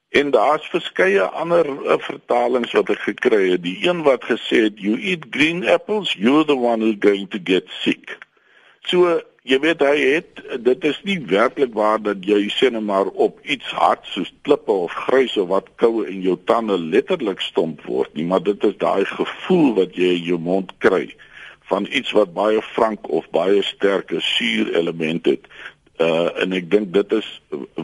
En 0.09 0.29
daar's 0.31 0.67
verskeie 0.69 1.21
ander 1.21 1.65
uh, 1.65 1.97
vertalings 1.97 2.71
wat 2.77 2.91
ek 2.93 3.01
gekry 3.07 3.49
het. 3.51 3.63
Die 3.63 3.79
een 3.87 4.03
wat 4.05 4.27
gesê 4.29 4.61
het 4.67 4.77
you 4.79 4.99
eat 5.01 5.25
green 5.33 5.65
apples, 5.67 6.13
you're 6.13 6.45
the 6.45 6.55
one 6.55 6.85
who's 6.85 7.01
going 7.01 7.25
to 7.33 7.39
get 7.43 7.65
sick. 7.81 8.13
So 8.89 9.19
jy 9.45 9.59
weet 9.61 9.81
hy 9.85 9.97
het 10.01 10.41
dit 10.65 10.85
is 10.89 10.97
nie 11.05 11.19
werklik 11.29 11.73
waar 11.77 12.01
dat 12.01 12.23
jy 12.25 12.47
sê 12.53 12.71
net 12.73 12.85
maar 12.85 13.11
op 13.27 13.37
iets 13.45 13.69
hard 13.77 14.01
soos 14.09 14.31
klippe 14.47 14.73
of 14.73 14.93
grys 15.05 15.35
of 15.37 15.51
wat 15.51 15.69
koue 15.81 16.07
in 16.09 16.23
jou 16.25 16.37
tande 16.49 16.77
letterlik 16.81 17.43
stomp 17.45 17.83
word 17.85 18.09
nie 18.17 18.25
maar 18.25 18.41
dit 18.45 18.63
is 18.65 18.77
daai 18.81 19.05
gevoel 19.05 19.75
wat 19.77 19.93
jy 20.01 20.15
in 20.17 20.25
jou 20.31 20.39
mond 20.41 20.73
kry 20.81 21.05
van 21.69 21.85
iets 21.89 22.13
wat 22.17 22.33
baie 22.33 22.61
frank 22.73 23.09
of 23.09 23.29
baie 23.33 23.61
sterke 23.65 24.21
suur 24.21 24.73
elemente 24.73 25.37
het 25.37 25.45
uh 25.99 26.41
en 26.41 26.51
ek 26.53 26.69
dink 26.71 26.91
dit 26.93 27.11
is 27.15 27.27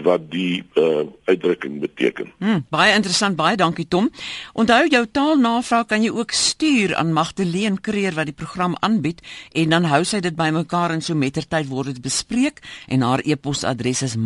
wat 0.04 0.26
die 0.32 0.64
uh 0.76 1.06
uitdrukking 1.30 1.80
beteken. 1.80 2.32
Hmm, 2.44 2.66
baie 2.70 2.96
interessant, 2.96 3.38
baie 3.40 3.56
dankie 3.56 3.88
Tom. 3.88 4.10
Onthou 4.54 4.88
jou 4.92 5.06
taalnavraag 5.08 5.88
kan 5.88 6.04
jy 6.04 6.12
ook 6.12 6.32
stuur 6.36 6.96
aan 6.96 7.14
Magdalene 7.16 7.80
Kreer 7.80 8.16
wat 8.18 8.28
die 8.28 8.36
program 8.36 8.76
aanbied 8.80 9.22
en 9.54 9.70
dan 9.70 9.88
hou 9.88 10.04
sy 10.04 10.20
dit 10.20 10.36
bymekaar 10.36 10.92
en 10.92 11.02
so 11.02 11.16
mettertyd 11.16 11.70
word 11.72 11.94
dit 11.94 12.02
bespreek 12.04 12.60
en 12.88 13.02
haar 13.08 13.24
e-posadres 13.24 14.04
is 14.04 14.18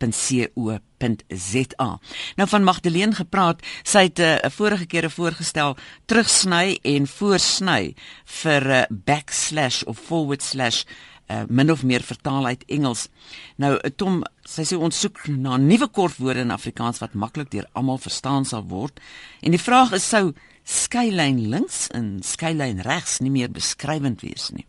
magdalene@rsg.co.za. 0.00 1.98
Nou 2.36 2.48
van 2.48 2.64
Magdalene 2.64 3.14
gepraat, 3.14 3.62
sy 3.82 4.02
het 4.02 4.18
'n 4.18 4.22
uh, 4.22 4.50
vorige 4.50 4.86
keer 4.86 5.10
voorgestel 5.10 5.76
terugsny 6.04 6.78
en 6.82 7.06
voorsny 7.06 7.94
vir 8.24 8.64
'n 8.64 8.70
uh, 8.70 8.82
backslash 8.90 9.82
of 9.82 9.98
forward 9.98 10.42
slash 10.42 10.84
uh, 11.30 11.42
min 11.48 11.70
of 11.70 11.82
meer 11.82 12.02
vertaal 12.02 12.46
uit 12.46 12.64
Engels. 12.66 13.08
Nou 13.56 13.90
Tom, 13.96 14.22
sy 14.44 14.62
sê 14.62 14.76
ons 14.76 15.00
soek 15.00 15.26
na 15.26 15.56
nuwe 15.56 15.88
kortwoorde 15.88 16.40
in 16.40 16.50
Afrikaans 16.50 16.98
wat 16.98 17.14
maklik 17.14 17.50
deur 17.50 17.66
almal 17.72 17.98
verstaan 17.98 18.44
sal 18.44 18.64
word. 18.66 19.00
En 19.40 19.50
die 19.50 19.62
vraag 19.62 19.92
is 19.92 20.08
sou 20.08 20.32
skeilyn 20.64 21.48
links 21.48 21.88
en 21.88 22.20
skeilyn 22.22 22.80
regs 22.80 23.18
nie 23.18 23.30
meer 23.30 23.50
beskrywend 23.50 24.20
wees 24.20 24.50
nie. 24.50 24.66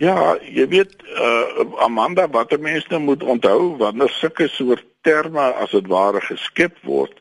Ja, 0.00 0.38
jy 0.40 0.64
weet 0.72 0.94
uh, 1.04 1.64
Amanda 1.84 2.24
wat 2.32 2.54
mense 2.60 2.88
nou 2.88 3.00
moet 3.00 3.22
onthou 3.22 3.76
wanneer 3.76 4.08
sulke 4.08 4.48
soort 4.48 4.84
terme 5.04 5.52
as 5.60 5.70
dit 5.70 5.86
ware 5.86 6.20
geskep 6.20 6.78
word 6.88 7.18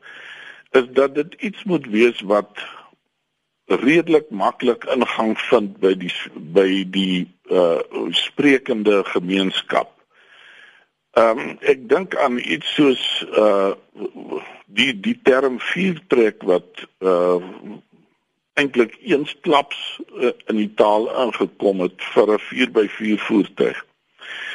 is 0.71 0.87
dat 0.95 1.15
dit 1.15 1.33
iets 1.39 1.63
moet 1.63 1.87
wees 1.91 2.21
wat 2.21 2.63
redelik 3.65 4.29
maklik 4.29 4.85
ingang 4.87 5.35
vind 5.49 5.77
by 5.83 5.93
die 5.99 6.13
by 6.55 6.83
die 6.87 7.27
uh 7.51 7.79
sprekende 8.15 9.03
gemeenskap. 9.11 9.91
Ehm 11.19 11.39
um, 11.39 11.57
ek 11.59 11.87
dink 11.91 12.15
aan 12.15 12.39
iets 12.39 12.73
soos 12.75 13.03
uh 13.35 13.75
die 14.65 14.93
die 14.95 15.17
term 15.23 15.59
vuurtrek 15.59 16.43
wat 16.47 16.87
uh 17.03 17.43
eintlik 18.53 18.97
eensklaps 19.01 19.99
uh, 20.15 20.31
in 20.47 20.55
die 20.55 20.73
taal 20.75 21.07
ingekom 21.25 21.79
het 21.79 22.03
vir 22.13 22.33
'n 22.33 22.39
4x4 22.49 23.19
voertuig. 23.27 23.85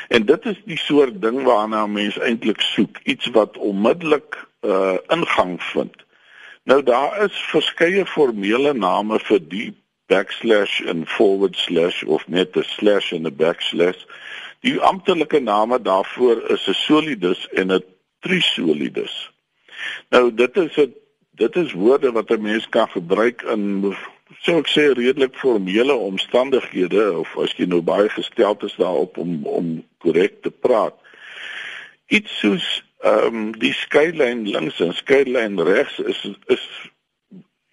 En 0.08 0.26
dit 0.26 0.44
is 0.46 0.60
die 0.64 0.78
soort 0.78 1.22
ding 1.22 1.42
waarna 1.42 1.86
mense 1.86 2.20
eintlik 2.22 2.60
soek, 2.60 2.98
iets 3.04 3.26
wat 3.26 3.56
onmiddellik 3.56 4.46
uh 4.62 4.96
ingang 5.08 5.62
vind. 5.62 6.04
Nou 6.62 6.82
daar 6.82 7.24
is 7.24 7.32
verskeie 7.50 8.06
formele 8.06 8.72
name 8.74 9.18
vir 9.18 9.40
die 9.48 9.74
backslash 10.06 10.80
en 10.80 11.06
forward 11.06 11.56
slash 11.56 12.02
of 12.02 12.28
net 12.28 12.56
'n 12.56 12.62
slash 12.62 13.12
en 13.12 13.26
'n 13.26 13.36
backslash. 13.36 14.02
Die 14.60 14.80
amptelike 14.80 15.40
name 15.40 15.82
daarvoor 15.82 16.50
is 16.50 16.66
'n 16.68 16.74
solidus 16.74 17.48
en 17.48 17.72
'n 17.72 17.84
trisolidus. 18.20 19.30
Nou 20.10 20.34
dit 20.34 20.56
is 20.56 20.76
'n 20.76 20.94
dit 21.36 21.56
is 21.56 21.72
woorde 21.72 22.12
wat 22.12 22.30
'n 22.30 22.42
mens 22.42 22.68
kan 22.68 22.88
gebruik 22.88 23.42
in 23.42 23.94
sou 24.42 24.58
ek 24.58 24.68
sê 24.68 24.88
redelik 24.92 25.36
formele 25.38 25.94
omstandighede 25.94 27.04
of 27.18 27.36
as 27.38 27.54
jy 27.58 27.66
nou 27.70 27.82
baie 27.82 28.08
gesteld 28.08 28.62
is 28.62 28.74
daarop 28.80 29.18
om 29.18 29.46
om 29.46 29.84
korrek 30.02 30.42
te 30.42 30.50
praat. 30.50 30.94
Iets 32.06 32.38
soos 32.38 32.66
ehm 33.04 33.34
um, 33.34 33.52
die 33.60 33.72
skeilyn 33.72 34.46
links 34.48 34.80
en 34.80 34.94
skeilyn 34.94 35.60
regs 35.60 35.98
is 35.98 36.20
is 36.46 36.64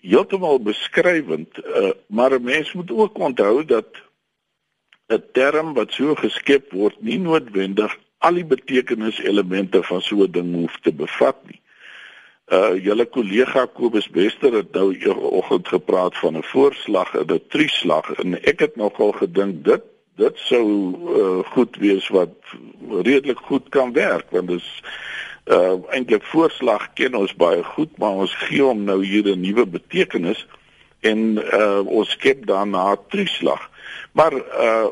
heeltemal 0.04 0.60
beskrywend 0.60 1.60
uh, 1.64 1.92
maar 2.08 2.34
'n 2.36 2.44
mens 2.44 2.74
moet 2.74 2.92
ook 2.92 3.18
onthou 3.18 3.66
dat 3.66 3.90
'n 5.08 5.24
term 5.32 5.74
wat 5.74 5.92
so 5.92 6.16
geskep 6.16 6.72
word 6.72 7.02
nie 7.02 7.20
noodwendig 7.20 7.98
al 8.18 8.34
die 8.34 8.46
betekeniselemente 8.46 9.84
van 9.84 10.02
so 10.02 10.24
'n 10.24 10.32
ding 10.32 10.54
hoef 10.56 10.80
te 10.82 10.94
bevat 10.94 11.38
nie. 11.48 11.62
Uh 12.54 12.76
julle 12.84 13.06
kollega 13.06 13.66
Kobus 13.74 14.10
Bester 14.14 14.54
het 14.54 14.76
nou 14.78 14.92
eeroggend 14.94 15.68
gepraat 15.68 16.18
van 16.18 16.38
'n 16.38 16.44
voorslag 16.44 17.14
en 17.16 17.34
'n 17.34 17.42
trieslag 17.48 18.12
en 18.22 18.44
ek 18.44 18.60
het 18.60 18.76
nogal 18.76 19.12
gedink 19.12 19.64
dit 19.66 19.82
dit 20.16 20.36
sou 20.38 20.66
uh, 20.94 21.52
goed 21.54 21.76
wees 21.76 22.08
wat 22.08 22.36
redelik 23.02 23.38
goed 23.38 23.70
kan 23.70 23.94
werk 23.94 24.26
want 24.30 24.48
dit 24.48 24.60
is 24.60 24.84
uh 25.46 25.76
eintlik 25.90 26.24
voorslag 26.24 26.94
ken 26.94 27.16
ons 27.16 27.36
baie 27.36 27.64
goed 27.64 27.98
maar 27.98 28.22
ons 28.24 28.36
gee 28.36 28.62
hom 28.62 28.84
nou 28.84 29.04
hier 29.06 29.26
'n 29.28 29.42
nuwe 29.42 29.66
betekenis 29.66 30.46
en 31.00 31.20
uh 31.38 31.82
ons 31.86 32.10
skep 32.10 32.46
daarna 32.46 32.96
trieslag 33.08 33.70
maar 34.12 34.34
uh 34.34 34.88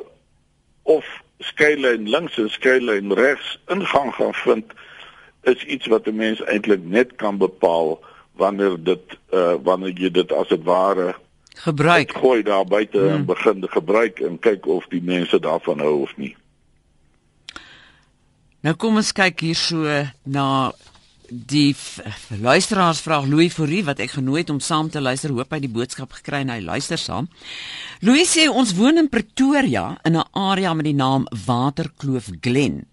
of 0.83 1.05
skeilyn 1.39 2.09
links 2.09 2.37
en 2.37 2.49
skeilyn 2.49 3.13
regs 3.13 3.59
ingang 3.67 4.13
gaan 4.15 4.33
vind 4.33 4.73
is 5.43 5.63
iets 5.65 5.87
wat 5.87 6.07
'n 6.07 6.15
mens 6.15 6.43
eintlik 6.43 6.83
net 6.83 7.15
kan 7.15 7.37
bepaal 7.37 7.99
wanneer 8.33 8.83
dit 8.83 9.17
uh 9.33 9.55
wanneer 9.63 9.93
jy 9.99 10.11
dit 10.11 10.31
as 10.31 10.47
dit 10.47 10.63
ware 10.63 11.15
gebruik 11.53 12.13
gooi 12.17 12.43
daar 12.43 12.65
buite 12.65 12.97
hmm. 12.97 13.09
en 13.09 13.25
begin 13.25 13.65
gebruik 13.69 14.19
en 14.19 14.39
kyk 14.39 14.65
of 14.65 14.85
die 14.89 15.03
mense 15.03 15.39
daarvan 15.39 15.79
hou 15.79 16.01
of 16.01 16.17
nie. 16.17 16.35
Nou 18.61 18.75
kom 18.75 18.95
ons 18.95 19.11
kyk 19.11 19.39
hier 19.39 19.57
so 19.57 19.89
na 20.23 20.71
die 21.31 21.75
luisteraars 22.41 22.99
vraag 23.01 23.25
Louis 23.31 23.53
Fourie 23.53 23.83
wat 23.87 24.01
ek 24.03 24.17
genooi 24.17 24.41
het 24.41 24.51
om 24.51 24.59
saam 24.59 24.89
te 24.91 25.01
luister 25.01 25.31
hoop 25.31 25.53
hy 25.53 25.61
die 25.63 25.71
boodskap 25.71 26.11
gekry 26.19 26.43
en 26.43 26.51
hy 26.51 26.59
luister 26.61 26.99
saam. 26.99 27.29
Louis 28.03 28.27
sê 28.27 28.49
ons 28.51 28.75
woon 28.75 28.99
in 28.99 29.09
Pretoria 29.09 29.97
in 30.03 30.17
'n 30.17 30.27
area 30.33 30.73
met 30.73 30.85
die 30.85 30.97
naam 30.97 31.25
Waterkloof 31.45 32.29
Glen 32.41 32.85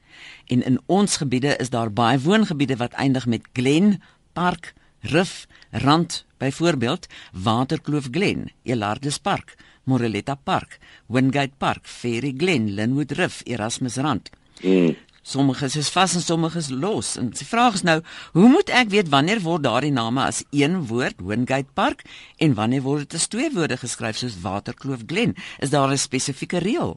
en 0.48 0.62
in 0.64 0.80
ons 0.86 1.16
gebiede 1.16 1.56
is 1.56 1.70
daar 1.70 1.92
baie 1.92 2.18
woongebiede 2.20 2.76
wat 2.76 2.92
eindig 2.92 3.26
met 3.26 3.48
Glen 3.52 4.02
Park, 4.32 4.74
Rif, 5.00 5.46
Rand 5.70 6.24
byvoorbeeld 6.36 7.06
Waterkloof 7.32 8.08
Glen, 8.10 8.50
Elardus 8.62 9.18
Park, 9.18 9.54
Moreletta 9.84 10.34
Park, 10.34 10.78
Wingate 11.06 11.56
Park, 11.58 11.80
Fairy 11.82 12.34
Glen, 12.36 12.74
Linwood 12.74 13.12
Rif, 13.12 13.42
Erasmus 13.44 13.96
Rand. 13.96 14.30
Mm. 14.60 14.96
Sommige 15.22 15.64
is 15.64 15.88
vas 15.88 16.14
en 16.14 16.20
sommige 16.20 16.58
is 16.58 16.70
los. 16.70 17.16
En 17.16 17.28
die 17.30 17.46
vraag 17.46 17.74
is 17.74 17.82
nou, 17.82 18.00
hoe 18.32 18.48
moet 18.48 18.70
ek 18.72 18.88
weet 18.88 19.10
wanneer 19.12 19.42
word 19.44 19.66
daardie 19.66 19.92
name 19.92 20.22
as 20.24 20.40
een 20.50 20.86
woord 20.88 21.20
Wingate 21.20 21.68
Park 21.76 22.02
en 22.36 22.54
wanneer 22.56 22.82
word 22.86 23.04
dit 23.04 23.18
as 23.20 23.28
twee 23.28 23.50
woorde 23.52 23.76
geskryf 23.76 24.16
soos 24.16 24.38
Waterkloof 24.40 25.04
Glen? 25.06 25.36
Is 25.60 25.70
daar 25.70 25.92
'n 25.92 26.00
spesifieke 26.00 26.58
reël? 26.58 26.96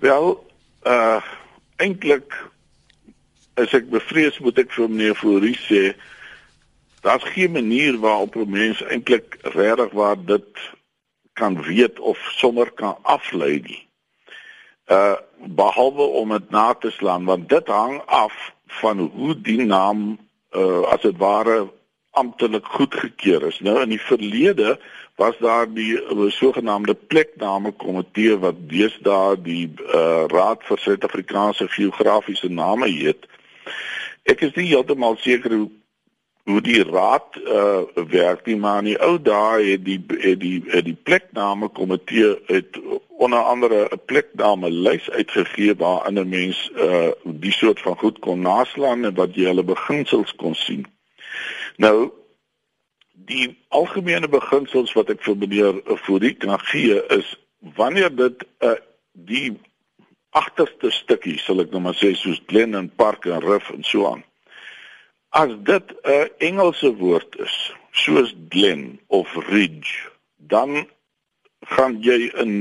Wel, 0.00 0.46
uh 0.86 1.20
eintlik 1.76 2.32
as 3.54 3.74
ek 3.74 3.90
bevrees 3.90 4.38
moet 4.38 4.58
ek 4.58 4.72
vir 4.76 4.88
meneer 4.90 5.18
Fourie 5.18 5.58
sê 5.66 5.94
daar's 7.04 7.26
geen 7.34 7.52
manier 7.52 7.98
waarop 8.00 8.36
'n 8.36 8.50
mens 8.50 8.82
eintlik 8.82 9.38
regtig 9.42 9.92
waar 9.92 10.16
dit 10.24 10.50
kan 11.32 11.62
weet 11.62 11.98
of 11.98 12.18
sommer 12.36 12.70
kan 12.70 12.96
aflei 13.02 13.60
nie 13.60 13.82
uh 14.90 15.16
behalwe 15.46 16.02
om 16.02 16.28
dit 16.28 16.50
na 16.50 16.72
te 16.74 16.90
slaan 16.90 17.24
want 17.24 17.48
dit 17.48 17.66
hang 17.66 18.02
af 18.06 18.52
van 18.66 18.98
hoe 18.98 19.40
die 19.40 19.64
naam 19.64 20.18
uh 20.56 20.82
as 20.92 21.00
dit 21.00 21.16
ware 21.16 21.72
amptelik 22.14 22.64
goedgekeur 22.64 23.46
is. 23.46 23.58
Nou 23.60 23.80
in 23.82 23.88
die 23.88 24.00
verlede 24.00 24.78
was 25.18 25.38
daar 25.38 25.66
die 25.72 25.94
uh, 25.98 26.30
sogenaamde 26.30 26.94
plekname 26.94 27.72
komitee 27.72 28.36
wat 28.38 28.58
deesdae 28.70 29.34
die 29.42 29.66
uh 29.94 30.26
Raad 30.30 30.62
vir 30.68 30.78
Suid-Afrikaanse 30.78 31.68
Geografiese 31.68 32.48
Name 32.48 32.88
heet. 32.90 33.26
Ek 34.24 34.40
is 34.40 34.54
nie 34.56 34.70
heeltemal 34.72 35.16
seker 35.20 35.52
hoe 35.52 35.70
hoe 36.44 36.60
die 36.60 36.82
raad 36.84 37.36
uh 37.40 38.04
werk 38.12 38.44
nie 38.46 38.56
maar 38.60 38.82
in 38.82 38.90
die 38.90 38.98
ou 39.00 39.16
dae 39.16 39.64
het 39.64 39.84
die 39.84 40.00
het 40.20 40.40
die 40.40 40.58
het 40.68 40.84
die 40.84 40.96
plekname 41.08 41.70
komitee 41.72 42.34
het 42.50 42.76
onder 43.16 43.38
andere 43.38 43.88
'n 43.92 44.00
plekname 44.04 44.70
lys 44.70 45.10
uitgegee 45.10 45.74
waar 45.74 46.12
'n 46.12 46.28
mens 46.28 46.70
uh 46.76 47.12
die 47.24 47.52
soort 47.52 47.80
van 47.80 47.96
goed 47.96 48.18
kon 48.18 48.40
naslaan 48.40 49.04
en 49.04 49.14
wat 49.14 49.34
jy 49.34 49.44
hulle 49.44 49.64
beginsels 49.64 50.34
kon 50.36 50.54
sien. 50.54 50.84
Nou 51.76 52.12
die 53.12 53.56
algemene 53.68 54.28
beginsels 54.28 54.92
wat 54.92 55.10
ek 55.10 55.22
vir 55.22 55.36
meneer 55.36 55.80
Fourie 55.96 56.34
kan 56.34 56.60
gee 56.60 57.00
is 57.08 57.36
wanneer 57.74 58.16
dit 58.16 58.44
'n 58.60 58.66
uh, 58.66 58.76
die 59.12 59.56
agterste 60.34 60.90
stukkie 60.90 61.38
sal 61.38 61.62
ek 61.62 61.72
nou 61.72 61.80
maar 61.86 61.98
sê 61.98 62.12
soos 62.18 62.42
Glen 62.50 62.74
en 62.74 62.90
Park 62.90 63.26
en 63.30 63.42
Riff 63.44 63.70
en 63.74 63.84
so 63.86 64.06
aan 64.10 64.24
As 65.34 65.50
dit 65.66 65.86
'n 66.02 66.30
Engelse 66.38 66.94
woord 66.94 67.36
is, 67.42 67.74
soos 67.90 68.34
Glen 68.48 69.00
of 69.06 69.34
Ridge, 69.48 69.94
dan 70.36 70.86
gaan 71.74 71.96
jy 72.02 72.30
in 72.38 72.52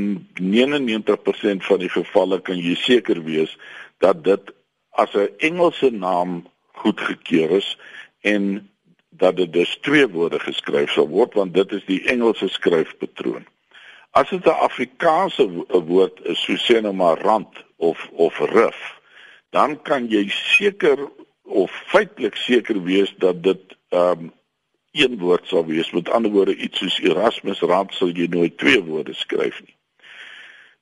99% 0.41 1.65
van 1.65 1.79
die 1.79 1.89
gevalle 1.89 2.41
kan 2.41 2.57
jy 2.57 2.73
seker 2.75 3.21
wees 3.23 3.53
dat 3.97 4.23
dit 4.23 4.53
as 4.89 5.13
'n 5.13 5.29
Engelse 5.37 5.89
naam 5.89 6.47
goedgekeur 6.81 7.51
is 7.61 7.77
en 8.21 8.69
dat 9.09 9.35
dit 9.37 9.53
dus 9.53 9.77
twee 9.81 10.07
woorde 10.07 10.39
geskryf 10.39 10.91
sal 10.91 11.07
word 11.07 11.33
want 11.33 11.53
dit 11.53 11.71
is 11.71 11.85
die 11.85 12.01
Engelse 12.09 12.47
skryfpatroon. 12.47 13.45
As 14.13 14.29
dit 14.29 14.45
'n 14.45 14.61
Afrikaanse 14.69 15.65
woord 15.67 16.19
is, 16.23 16.41
so 16.45 16.53
sê 16.53 16.81
nou 16.81 16.93
maar 16.93 17.21
rand 17.21 17.53
of 17.77 18.09
of 18.11 18.39
rif, 18.39 18.79
dan 19.49 19.81
kan 19.81 20.07
jy 20.07 20.29
seker 20.29 21.09
of 21.43 21.71
feitelik 21.71 22.35
seker 22.35 22.83
wees 22.83 23.13
dat 23.17 23.43
dit 23.43 23.77
ehm 23.89 24.19
um, 24.19 24.33
een 24.93 25.17
woord 25.17 25.47
sal 25.47 25.65
wees. 25.65 25.91
Met 25.91 26.09
ander 26.09 26.31
woorde 26.31 26.55
iets 26.55 26.77
soos 26.77 26.99
Erasmus 26.99 27.59
Rand 27.59 27.93
sal 27.93 28.13
jy 28.13 28.27
nooit 28.29 28.57
twee 28.57 28.83
woorde 28.83 29.13
skryf 29.13 29.61
nie. 29.65 29.75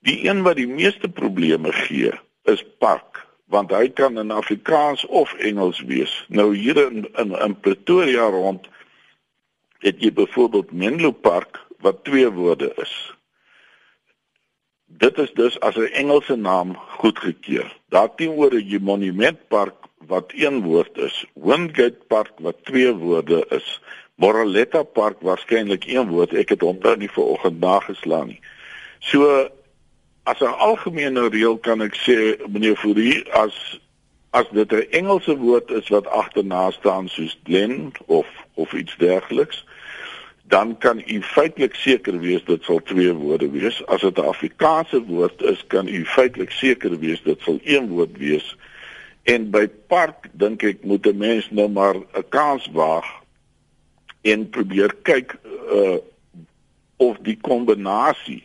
Die 0.03 0.27
een 0.27 0.43
wat 0.43 0.59
die 0.59 0.67
meeste 0.67 1.09
probleme 1.09 1.71
gee 1.71 2.11
is 2.43 2.65
park 2.83 3.27
want 3.51 3.71
hy 3.71 3.89
kan 3.91 4.19
in 4.19 4.31
Afrikaans 4.31 5.05
of 5.05 5.33
Engels 5.33 5.81
wees. 5.87 6.11
Nou 6.27 6.55
hier 6.55 6.77
in 6.87 7.07
in, 7.19 7.31
in 7.35 7.55
Pretoria 7.59 8.27
rond 8.31 8.67
het 9.79 10.03
jy 10.03 10.11
byvoorbeeld 10.13 10.71
Menlo 10.71 11.11
Park 11.11 11.59
wat 11.79 12.03
twee 12.03 12.29
woorde 12.29 12.73
is. 12.75 12.93
Dit 14.97 15.17
is 15.17 15.31
dus 15.33 15.59
as 15.59 15.75
'n 15.75 15.93
Engelse 15.93 16.35
naam 16.35 16.75
goedgekeur. 16.75 17.77
Daarteenoor 17.89 18.59
jy 18.59 18.79
Monument 18.79 19.47
Park 19.47 19.75
wat 20.07 20.31
een 20.35 20.61
woord 20.61 20.97
is, 20.97 21.25
Wingate 21.33 21.97
Park 22.07 22.31
wat 22.37 22.55
twee 22.63 22.93
woorde 22.93 23.45
is, 23.49 23.81
Moraletta 24.15 24.83
Park 24.83 25.21
waarskynlik 25.21 25.85
een 25.85 26.07
woord. 26.07 26.33
Ek 26.33 26.49
het 26.49 26.61
hom 26.61 26.77
nou 26.81 26.97
nie 26.97 27.11
vanoggend 27.11 27.59
nageslaan 27.59 28.27
nie. 28.27 28.39
So 28.99 29.49
as 30.23 30.39
'n 30.39 30.57
algemene 30.57 31.29
reël 31.29 31.57
kan 31.57 31.81
ek 31.81 31.95
sê 31.95 32.37
meneer 32.47 32.75
Fourie 32.75 33.31
as 33.31 33.79
as 34.31 34.45
dit 34.51 34.71
'n 34.71 34.87
Engelse 34.89 35.37
woord 35.37 35.71
is 35.71 35.87
wat 35.87 36.07
agterna 36.07 36.71
staan 36.71 37.09
soos 37.09 37.39
Glen 37.43 37.91
of 38.05 38.27
of 38.53 38.73
iets 38.73 38.95
dergeliks 38.97 39.65
dan 40.51 40.77
kan 40.77 41.03
u 41.07 41.21
feitelik 41.23 41.75
seker 41.75 42.19
wees 42.19 42.43
dit 42.43 42.63
sal 42.67 42.81
twee 42.83 43.13
woorde 43.15 43.47
wees. 43.49 43.77
As 43.87 44.01
dit 44.01 44.17
'n 44.17 44.27
Afrikaanse 44.33 44.99
woord 45.07 45.41
is, 45.41 45.63
kan 45.67 45.87
u 45.87 46.05
feitelik 46.05 46.51
seker 46.51 46.99
wees 46.99 47.23
dit 47.23 47.39
sal 47.41 47.59
een 47.63 47.87
woord 47.87 48.17
wees. 48.17 48.57
En 49.23 49.49
by 49.49 49.67
park 49.87 50.27
dink 50.31 50.63
ek 50.63 50.83
moet 50.83 51.07
'n 51.07 51.17
mens 51.17 51.49
nou 51.51 51.69
maar 51.69 51.95
'n 51.95 52.27
kans 52.29 52.67
waag 52.73 53.07
en 54.21 54.49
probeer 54.49 54.95
kyk 55.01 55.39
uh 55.71 55.97
of 56.97 57.17
die 57.21 57.37
kombinasie 57.41 58.43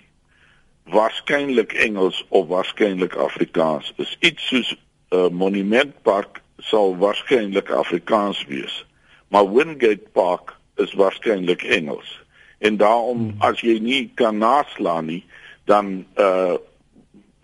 waarskynlik 0.85 1.73
Engels 1.73 2.25
of 2.29 2.47
waarskynlik 2.47 3.15
Afrikaans 3.15 3.93
is. 3.97 4.17
Iets 4.21 4.47
soos 4.47 4.71
'n 4.73 5.17
uh, 5.17 5.29
monumentpark 5.29 6.41
sal 6.59 6.97
waarskynlik 6.97 7.71
Afrikaans 7.71 8.45
wees. 8.45 8.87
Maar 9.29 9.53
Wingate 9.53 10.07
Park 10.13 10.56
is 10.77 10.93
waarskynlik 10.93 11.63
Engels. 11.63 12.25
En 12.59 12.77
daarom 12.77 13.19
hmm. 13.19 13.35
as 13.39 13.61
jy 13.61 13.79
nie 13.79 14.11
kan 14.15 14.39
naslaan 14.39 15.11
nie, 15.13 15.25
dan 15.65 16.07
uh 16.17 16.57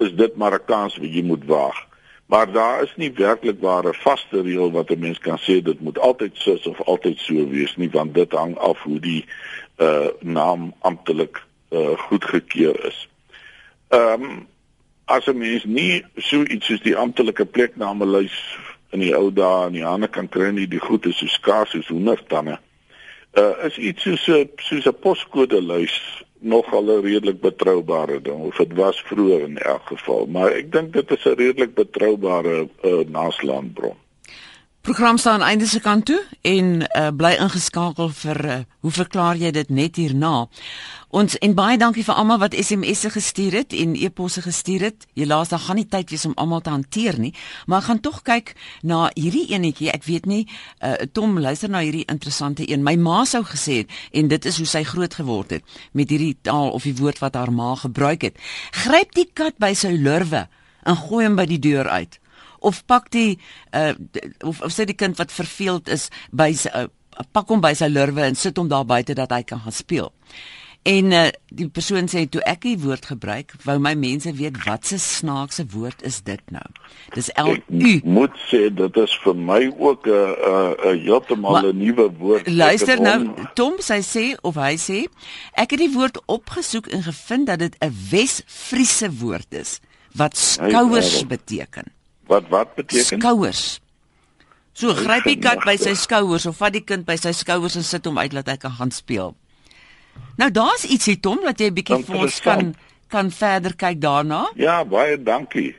is 0.02 0.14
dit 0.18 0.36
maar 0.36 0.54
'n 0.54 0.64
kans 0.66 0.96
wat 0.96 1.14
jy 1.14 1.22
moet 1.22 1.44
waag. 1.44 1.78
Maar 2.26 2.52
daar 2.52 2.82
is 2.82 2.92
nie 2.96 3.12
werklik 3.12 3.60
ware 3.60 3.94
vaste 3.94 4.42
reël 4.42 4.70
wat 4.70 4.90
'n 4.90 4.98
mens 4.98 5.18
kan 5.18 5.38
sê 5.38 5.62
dit 5.62 5.80
moet 5.80 5.98
altyd 5.98 6.30
so 6.34 6.58
of 6.64 6.80
altyd 6.80 7.18
so 7.18 7.48
wees 7.48 7.76
nie 7.76 7.90
want 7.90 8.14
dit 8.14 8.32
hang 8.32 8.58
af 8.58 8.78
hoe 8.82 9.00
die 9.00 9.24
uh 9.78 10.08
naam 10.20 10.74
amptelik 10.80 11.42
uh 11.70 11.98
goedgekeur 11.98 12.86
is. 12.86 13.08
Ehm 13.88 14.22
um, 14.22 14.48
as 15.04 15.26
'n 15.26 15.38
mens 15.38 15.64
nie 15.64 16.04
so 16.16 16.42
iets 16.42 16.66
soos 16.66 16.80
die 16.80 16.96
amptelike 16.96 17.44
plekname 17.44 18.06
lys 18.06 18.58
in 18.90 19.00
die 19.00 19.16
ou 19.16 19.32
dae 19.32 19.66
in 19.66 19.72
die 19.72 19.84
hande 19.84 20.08
kan 20.08 20.28
kry 20.28 20.50
nie, 20.50 20.68
die 20.68 20.80
goed 20.80 21.06
is 21.06 21.18
so 21.18 21.26
skaars 21.26 21.70
soos 21.70 21.88
hoendertande. 21.88 22.52
Uh 22.52 22.71
is 23.66 23.78
iets 23.78 24.02
soos 24.02 24.26
'n 24.28 24.50
soos 24.56 24.86
'n 24.86 24.98
poskode 25.00 25.60
lys 25.62 26.24
nogal 26.38 26.84
'n 26.90 27.02
redelik 27.02 27.40
betroubare 27.40 28.20
ding 28.20 28.40
of 28.48 28.56
dit 28.56 28.72
was 28.72 29.00
vroeër 29.00 29.40
in 29.40 29.58
elk 29.58 29.86
geval. 29.86 30.26
Maar 30.26 30.52
ek 30.52 30.72
dink 30.72 30.92
dit 30.92 31.10
is 31.10 31.24
'n 31.24 31.34
redelik 31.34 31.74
betroubare 31.74 32.68
uh, 32.82 33.00
naslaanbron 33.08 33.96
Program 34.82 35.18
staan 35.18 35.42
einde 35.42 35.66
se 35.66 35.80
kant 35.80 36.04
toe 36.04 36.24
en 36.40 36.80
uh, 36.82 37.08
bly 37.14 37.36
ingeskakel 37.38 38.08
vir 38.18 38.38
uh, 38.44 38.54
hoe 38.82 38.90
verklaar 38.90 39.38
jy 39.38 39.52
dit 39.54 39.68
net 39.70 39.98
hierna. 40.00 40.48
Ons 41.14 41.36
en 41.38 41.52
baie 41.54 41.76
dankie 41.78 42.02
vir 42.02 42.16
almal 42.18 42.40
wat 42.42 42.56
SMS'e 42.58 43.12
gestuur 43.14 43.54
het 43.60 43.76
en 43.78 43.92
e-posse 43.94 44.42
gestuur 44.42 44.88
het. 44.88 45.04
Jy 45.14 45.28
laas 45.30 45.52
dan 45.52 45.62
gaan 45.62 45.78
nie 45.78 45.86
tyd 45.86 46.10
wees 46.10 46.26
om 46.26 46.34
almal 46.34 46.64
te 46.66 46.72
hanteer 46.74 47.20
nie, 47.22 47.30
maar 47.70 47.84
gaan 47.86 48.00
tog 48.02 48.24
kyk 48.26 48.56
na 48.82 49.04
hierdie 49.14 49.44
enetjie. 49.54 49.92
Ek 49.94 50.02
weet 50.08 50.26
nie 50.26 50.40
uh, 50.48 50.96
Tom 51.14 51.38
luister 51.38 51.70
na 51.70 51.84
hierdie 51.86 52.08
interessante 52.10 52.66
een. 52.66 52.82
My 52.82 52.96
ma 52.98 53.20
sou 53.22 53.44
gesê 53.46 53.84
het 53.84 53.94
en 54.10 54.32
dit 54.34 54.50
is 54.50 54.58
hoe 54.58 54.66
sy 54.66 54.82
groot 54.82 55.14
geword 55.14 55.60
het 55.60 55.78
met 55.94 56.10
hierdie 56.10 56.34
taal 56.42 56.74
of 56.74 56.90
die 56.90 56.96
woord 56.98 57.22
wat 57.22 57.38
haar 57.38 57.54
ma 57.54 57.76
gebruik 57.84 58.26
het. 58.32 58.42
Gryp 58.82 59.14
die 59.14 59.28
kat 59.30 59.62
by 59.62 59.76
sy 59.78 59.94
lurwe 59.94 60.48
en 60.82 60.98
gooi 61.04 61.22
hom 61.28 61.38
by 61.38 61.46
die 61.46 61.62
deur 61.62 61.86
uit 61.86 62.18
of 62.62 62.82
pak 62.86 63.10
die 63.10 63.38
uh 63.74 63.92
of, 64.40 64.62
of 64.62 64.72
sê 64.72 64.86
die 64.88 64.98
kind 64.98 65.18
wat 65.18 65.32
verveeld 65.32 65.88
is 65.88 66.08
by 66.30 66.52
sy 66.56 66.72
uh, 66.74 66.88
pak 67.32 67.48
hom 67.52 67.60
by 67.60 67.74
sy 67.76 67.90
lurwe 67.92 68.24
en 68.24 68.38
sit 68.38 68.56
hom 68.56 68.68
daar 68.72 68.88
buite 68.88 69.14
dat 69.14 69.32
hy 69.34 69.42
kan 69.46 69.60
gaan 69.60 69.76
speel. 69.76 70.12
En 70.82 71.12
uh, 71.14 71.28
die 71.54 71.68
persoon 71.70 72.08
sê 72.10 72.24
toe 72.26 72.40
ek 72.48 72.64
die 72.64 72.78
woord 72.82 73.04
gebruik, 73.12 73.52
wou 73.62 73.76
my 73.78 73.92
mense 73.94 74.32
weet 74.34 74.56
wat 74.64 74.88
se 74.90 74.98
snaakse 74.98 75.62
woord 75.70 76.02
is 76.08 76.18
dit 76.26 76.42
nou. 76.50 76.64
Dis 77.14 77.30
L 77.38 77.54
U. 77.54 77.92
Moet 78.02 78.34
sê 78.48 78.64
dit 78.74 78.98
is 79.04 79.14
vir 79.22 79.38
my 79.38 79.60
ook 79.70 80.08
'n 80.10 80.34
'n 80.50 80.74
'n 80.90 80.98
heeltemal 81.06 81.70
'n 81.70 81.78
nuwe 81.78 82.08
woord. 82.18 82.50
Luister 82.50 82.98
nou, 83.00 83.30
Tom 83.54 83.78
sy 83.78 84.00
sê 84.02 84.24
of 84.42 84.58
hy 84.58 84.74
sê, 84.74 85.06
ek 85.54 85.70
het 85.70 85.80
die 85.86 85.94
woord 85.94 86.18
opgesoek 86.26 86.90
en 86.90 87.06
gevind 87.06 87.46
dat 87.46 87.58
dit 87.58 87.76
'n 87.78 87.94
Wes-Friese 88.10 89.10
woord 89.22 89.54
is 89.54 89.78
wat 90.18 90.36
skouers 90.36 91.26
beteken. 91.26 91.94
Wat 92.26 92.48
wat 92.48 92.74
beteken? 92.74 93.20
Skouers. 93.20 93.80
So 94.72 94.94
gryp 94.96 95.24
die 95.28 95.38
kat 95.38 95.64
by 95.66 95.76
sy 95.76 95.92
skouers 95.98 96.46
of 96.48 96.56
vat 96.56 96.72
die 96.72 96.84
kind 96.84 97.04
by 97.04 97.18
sy 97.20 97.34
skouers 97.36 97.76
en 97.76 97.84
sit 97.84 98.06
hom 98.08 98.18
uit 98.18 98.32
laat 98.32 98.48
hy 98.48 98.56
kan 98.56 98.72
gaan 98.78 98.90
speel. 98.90 99.34
Nou 100.40 100.48
daar's 100.50 100.84
ietsie 100.88 101.18
Tom 101.20 101.42
dat 101.44 101.60
jy 101.60 101.68
'n 101.68 101.74
bietjie 101.74 102.04
vir 102.04 102.16
ons 102.16 102.40
kan 102.40 102.74
kan 103.08 103.30
verder 103.30 103.76
kyk 103.76 104.00
daarna. 104.00 104.48
Ja, 104.56 104.84
baie 104.84 105.22
dankie. 105.22 105.76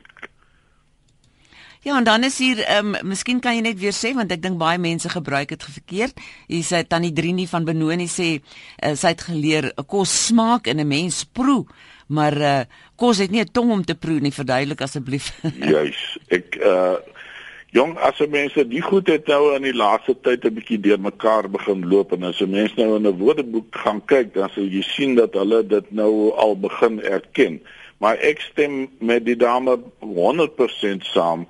Ja, 1.83 1.97
en 1.97 2.03
dan 2.03 2.23
is 2.23 2.37
hier 2.37 2.61
ehm 2.63 2.95
um, 2.95 3.07
miskien 3.11 3.39
kan 3.43 3.55
jy 3.57 3.61
net 3.61 3.79
weer 3.79 3.91
sê 3.91 4.13
want 4.15 4.31
ek 4.31 4.41
dink 4.41 4.57
baie 4.57 4.79
mense 4.79 5.09
gebruik 5.09 5.49
dit 5.49 5.63
verkeerd. 5.63 6.21
Hier 6.47 6.63
sê 6.63 6.83
tannie 6.87 7.11
Drini 7.11 7.47
van 7.47 7.65
Benoni 7.65 8.07
sê 8.07 8.39
uh, 8.39 8.93
sy 8.95 9.11
het 9.11 9.25
geleer 9.27 9.73
kos 9.87 10.13
smaak 10.27 10.67
en 10.67 10.79
'n 10.79 10.87
mens 10.87 11.25
proe, 11.25 11.65
maar 12.07 12.37
uh, 12.37 12.59
kos 12.95 13.17
het 13.17 13.31
nie 13.31 13.41
'n 13.41 13.51
tong 13.51 13.71
om 13.71 13.83
te 13.85 13.95
proe 13.95 14.19
nie, 14.19 14.33
verduidelik 14.33 14.81
asseblief. 14.81 15.33
Juis. 15.73 16.17
Ek 16.27 16.55
uh 16.61 16.95
Jong, 17.73 17.95
as 17.97 18.19
mense 18.29 18.61
die 18.69 18.83
goed 18.85 19.07
het 19.09 19.25
nou 19.25 19.55
in 19.55 19.63
die 19.65 19.73
laaste 19.73 20.13
tyd 20.21 20.43
'n 20.45 20.53
bietjie 20.53 20.77
deurmekaar 20.77 21.49
begin 21.49 21.81
loop 21.89 22.11
en 22.13 22.23
as 22.29 22.39
mense 22.45 22.77
nou 22.77 22.97
in 22.97 23.07
'n 23.07 23.17
woordeboek 23.17 23.75
gaan 23.75 24.01
kyk, 24.05 24.33
dan 24.33 24.49
sal 24.49 24.69
jy 24.69 24.81
sien 24.81 25.15
dat 25.15 25.33
hulle 25.33 25.63
dit 25.65 25.91
nou 25.91 26.29
al 26.37 26.53
begin 26.59 27.01
erken. 27.01 27.61
Maar 27.97 28.17
ek 28.21 28.41
stem 28.41 28.89
met 28.99 29.25
die 29.25 29.35
dame 29.35 29.79
100% 29.99 31.01
saam. 31.03 31.47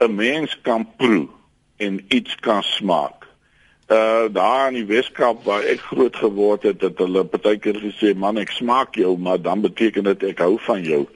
'n 0.00 0.14
Mens 0.14 0.58
kan 0.62 0.88
proe 0.96 1.28
en 1.76 2.04
iets 2.08 2.34
kan 2.34 2.62
smaak. 2.62 3.21
Uh 3.92 4.28
daar 4.32 4.68
in 4.70 4.78
die 4.80 4.88
Weskaap 4.88 5.44
waar 5.44 5.64
ek 5.68 5.80
groot 5.90 6.16
geword 6.16 6.62
het, 6.62 6.80
het 6.80 6.98
hulle 6.98 7.24
partykeer 7.24 7.80
gesê, 7.82 8.14
"Man, 8.16 8.38
ek 8.38 8.54
smaak 8.56 8.94
jou, 8.96 9.18
maar 9.18 9.40
dan 9.40 9.60
beteken 9.60 10.04
dit 10.04 10.22
ek 10.22 10.38
hou 10.38 10.56
van 10.68 10.82
jou." 10.82 11.06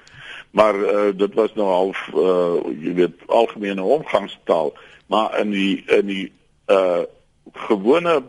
maar 0.57 0.75
uh, 0.75 1.17
dit 1.17 1.35
was 1.35 1.55
nou 1.55 1.69
half 1.69 1.99
uh, 2.15 2.57
jy 2.81 2.93
weet 2.97 3.27
algemene 3.27 3.83
omgangstaal 3.83 4.73
maar 5.07 5.39
in 5.41 5.51
die 5.53 5.85
in 5.99 6.07
die 6.07 6.33
uh 6.73 7.05
gewone 7.69 8.23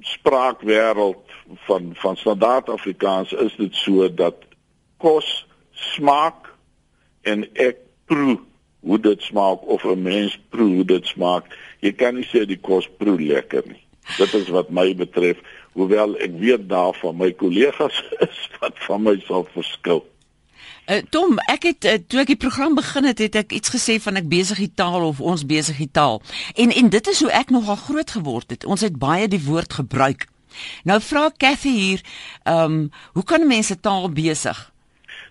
spraakwêreld 0.00 1.34
van 1.66 1.92
van 1.94 2.16
standaard 2.16 2.68
Afrikaans 2.68 3.32
is 3.32 3.54
dit 3.56 3.74
so 3.74 4.08
dat 4.14 4.40
kos 4.96 5.28
smaak 5.70 6.48
en 7.22 7.44
ek 7.54 7.78
proe 8.10 8.38
hoe 8.80 8.98
dit 8.98 9.22
smaak 9.22 9.62
of 9.62 9.84
'n 9.84 10.02
mens 10.02 10.38
proe 10.48 10.74
hoe 10.74 10.84
dit 10.84 11.06
smaak 11.06 11.52
jy 11.84 11.92
kan 11.96 12.18
nie 12.18 12.26
sê 12.28 12.44
die 12.48 12.60
kos 12.60 12.88
proe 13.00 13.18
lekker 13.20 13.66
nie 13.68 13.82
dit 14.16 14.34
is 14.40 14.52
wat 14.54 14.70
my 14.74 14.90
betref 14.96 15.40
hoewel 15.76 16.16
ek 16.24 16.38
weet 16.42 16.68
daarvan 16.70 17.18
my 17.18 17.32
kollegas 17.40 18.02
is 18.28 18.44
wat 18.60 18.78
van 18.86 19.04
my 19.08 19.18
sal 19.26 19.46
verskil 19.56 20.04
Uh, 20.88 21.02
Tom, 21.12 21.36
ek 21.52 21.66
het 21.68 21.84
uh, 21.84 21.98
toe 22.08 22.22
ek 22.22 22.30
die 22.32 22.40
program 22.40 22.72
begin 22.78 23.04
het, 23.04 23.18
het 23.20 23.34
ek 23.36 23.50
iets 23.52 23.68
gesê 23.74 23.98
van 24.00 24.16
ek 24.16 24.30
besig 24.30 24.62
die 24.62 24.70
taal 24.72 25.04
of 25.04 25.20
ons 25.20 25.42
besig 25.44 25.76
die 25.76 25.90
taal. 25.92 26.22
En 26.56 26.72
en 26.72 26.88
dit 26.88 27.10
is 27.12 27.20
hoe 27.20 27.28
ek 27.36 27.52
nogal 27.52 27.76
groot 27.76 28.14
geword 28.16 28.54
het. 28.54 28.64
Ons 28.64 28.86
het 28.86 28.96
baie 28.96 29.28
die 29.28 29.42
woord 29.44 29.76
gebruik. 29.82 30.24
Nou 30.88 30.96
vra 31.04 31.28
Cathy 31.36 31.74
hier, 31.74 32.00
ehm, 32.48 32.64
um, 32.64 32.90
hoe 33.12 33.24
kan 33.24 33.44
mense 33.46 33.76
taal 33.80 34.08
besig? 34.08 34.72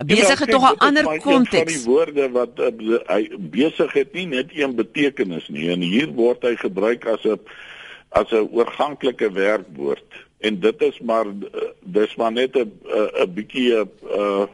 Besig 0.06 0.40
het 0.40 0.50
tog 0.50 0.72
'n 0.72 0.78
ander 0.78 1.20
konteks. 1.20 1.74
Die 1.74 1.86
woorde 1.86 2.30
wat 2.32 2.60
uh, 2.60 3.00
hy 3.08 3.30
besig 3.40 3.94
het 3.94 4.14
nie 4.14 4.28
net 4.28 4.50
een 4.54 4.76
betekenis 4.76 5.48
nie. 5.48 5.70
En 5.70 5.82
hier 5.82 6.08
word 6.14 6.42
hy 6.42 6.56
gebruik 6.56 7.06
as 7.06 7.24
'n 7.26 7.40
as 8.10 8.32
'n 8.32 8.50
oorganklike 8.52 9.32
werkwoord. 9.32 10.26
En 10.38 10.60
dit 10.60 10.82
is 10.82 11.00
maar 11.00 11.26
dis 11.82 12.16
maar 12.16 12.32
net 12.32 12.56
'n 12.56 12.72
'n 13.24 13.34
bietjie 13.34 13.74
'n 13.74 13.90
uh, 14.14 14.46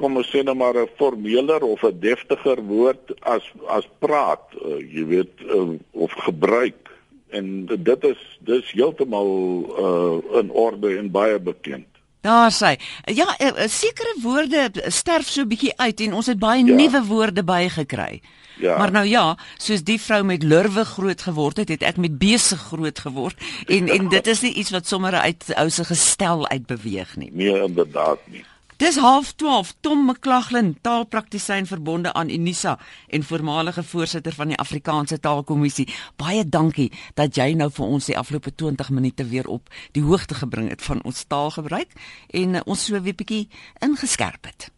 kom 0.00 0.16
ons 0.16 0.30
sê 0.32 0.42
nou 0.42 0.56
maar 0.56 0.76
'n 0.76 0.88
formeler 0.96 1.62
of 1.62 1.82
'n 1.84 1.98
deftiger 2.00 2.62
woord 2.62 3.12
as 3.20 3.44
as 3.66 3.88
praat, 3.98 4.46
uh, 4.54 4.78
jy 4.94 5.04
weet 5.06 5.34
uh, 5.40 5.76
of 5.90 6.12
gebruik. 6.12 6.88
En 7.28 7.66
dit 7.66 8.04
is 8.04 8.20
dis 8.40 8.72
heeltemal 8.72 9.30
uh, 9.78 10.38
in 10.40 10.50
orde 10.50 10.96
en 10.96 11.10
baie 11.10 11.38
bekend. 11.38 11.89
Daar 12.20 12.52
sê, 12.52 12.74
ja, 13.04 13.28
sekere 13.68 14.14
woorde 14.22 14.68
sterf 14.92 15.28
so 15.28 15.46
bietjie 15.48 15.72
uit 15.76 16.00
en 16.04 16.18
ons 16.20 16.28
het 16.28 16.38
baie 16.38 16.64
ja. 16.64 16.74
nuwe 16.76 17.00
woorde 17.08 17.44
bygekry. 17.44 18.20
Ja. 18.60 18.76
Maar 18.76 18.92
nou 18.92 19.06
ja, 19.08 19.38
soos 19.56 19.80
die 19.88 19.96
vrou 20.00 20.20
met 20.28 20.42
lurwe 20.42 20.84
groot 20.84 21.22
geword 21.22 21.62
het, 21.62 21.72
het 21.72 21.82
ek 21.82 21.96
met 21.96 22.18
besig 22.20 22.60
groot 22.60 22.98
geword 22.98 23.40
en 23.66 23.88
ja. 23.88 23.96
en 23.96 24.10
dit 24.12 24.26
is 24.26 24.42
nie 24.44 24.52
iets 24.60 24.70
wat 24.74 24.86
sommer 24.86 25.16
uit 25.16 25.48
ou 25.56 25.68
se 25.72 25.84
gestel 25.88 26.44
uit 26.48 26.66
beweeg 26.68 27.16
nie. 27.16 27.30
Nee, 27.32 27.62
inderdaad 27.62 28.20
nie. 28.28 28.44
Dis 28.80 28.96
half 28.96 29.32
12 29.32 29.74
Tom 29.80 30.06
McLaughlin, 30.06 30.78
taalpraktisyn 30.80 31.66
verbonde 31.66 32.12
aan 32.12 32.30
Unisa 32.30 32.78
en 33.08 33.22
voormalige 33.22 33.82
voorsitter 33.82 34.32
van 34.32 34.48
die 34.48 34.56
Afrikaanse 34.56 35.20
Taalkommissie. 35.20 35.84
Baie 36.16 36.46
dankie 36.48 36.88
dat 37.14 37.36
jy 37.36 37.50
nou 37.60 37.68
vir 37.76 37.84
ons 37.84 38.08
die 38.08 38.16
afgelope 38.16 38.54
20 38.54 38.88
minute 38.90 39.26
weer 39.28 39.52
op 39.52 39.68
die 39.92 40.02
hoogte 40.02 40.34
gebring 40.40 40.72
het 40.72 40.80
van 40.82 41.04
ons 41.04 41.26
taalgebruik 41.28 41.92
en 42.32 42.56
uh, 42.56 42.64
ons 42.64 42.86
so 42.88 42.96
weer 43.04 43.18
bietjie 43.20 43.50
ingeskerp 43.84 44.48
het. 44.48 44.70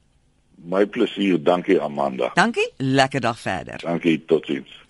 My 0.59 0.83
plesier, 0.87 1.39
dankie 1.39 1.79
Amanda. 1.81 2.33
Dankie. 2.35 2.67
Lekker 2.83 3.23
dag 3.23 3.39
verder. 3.39 3.79
Dankie, 3.87 4.25
totsiens. 4.27 4.82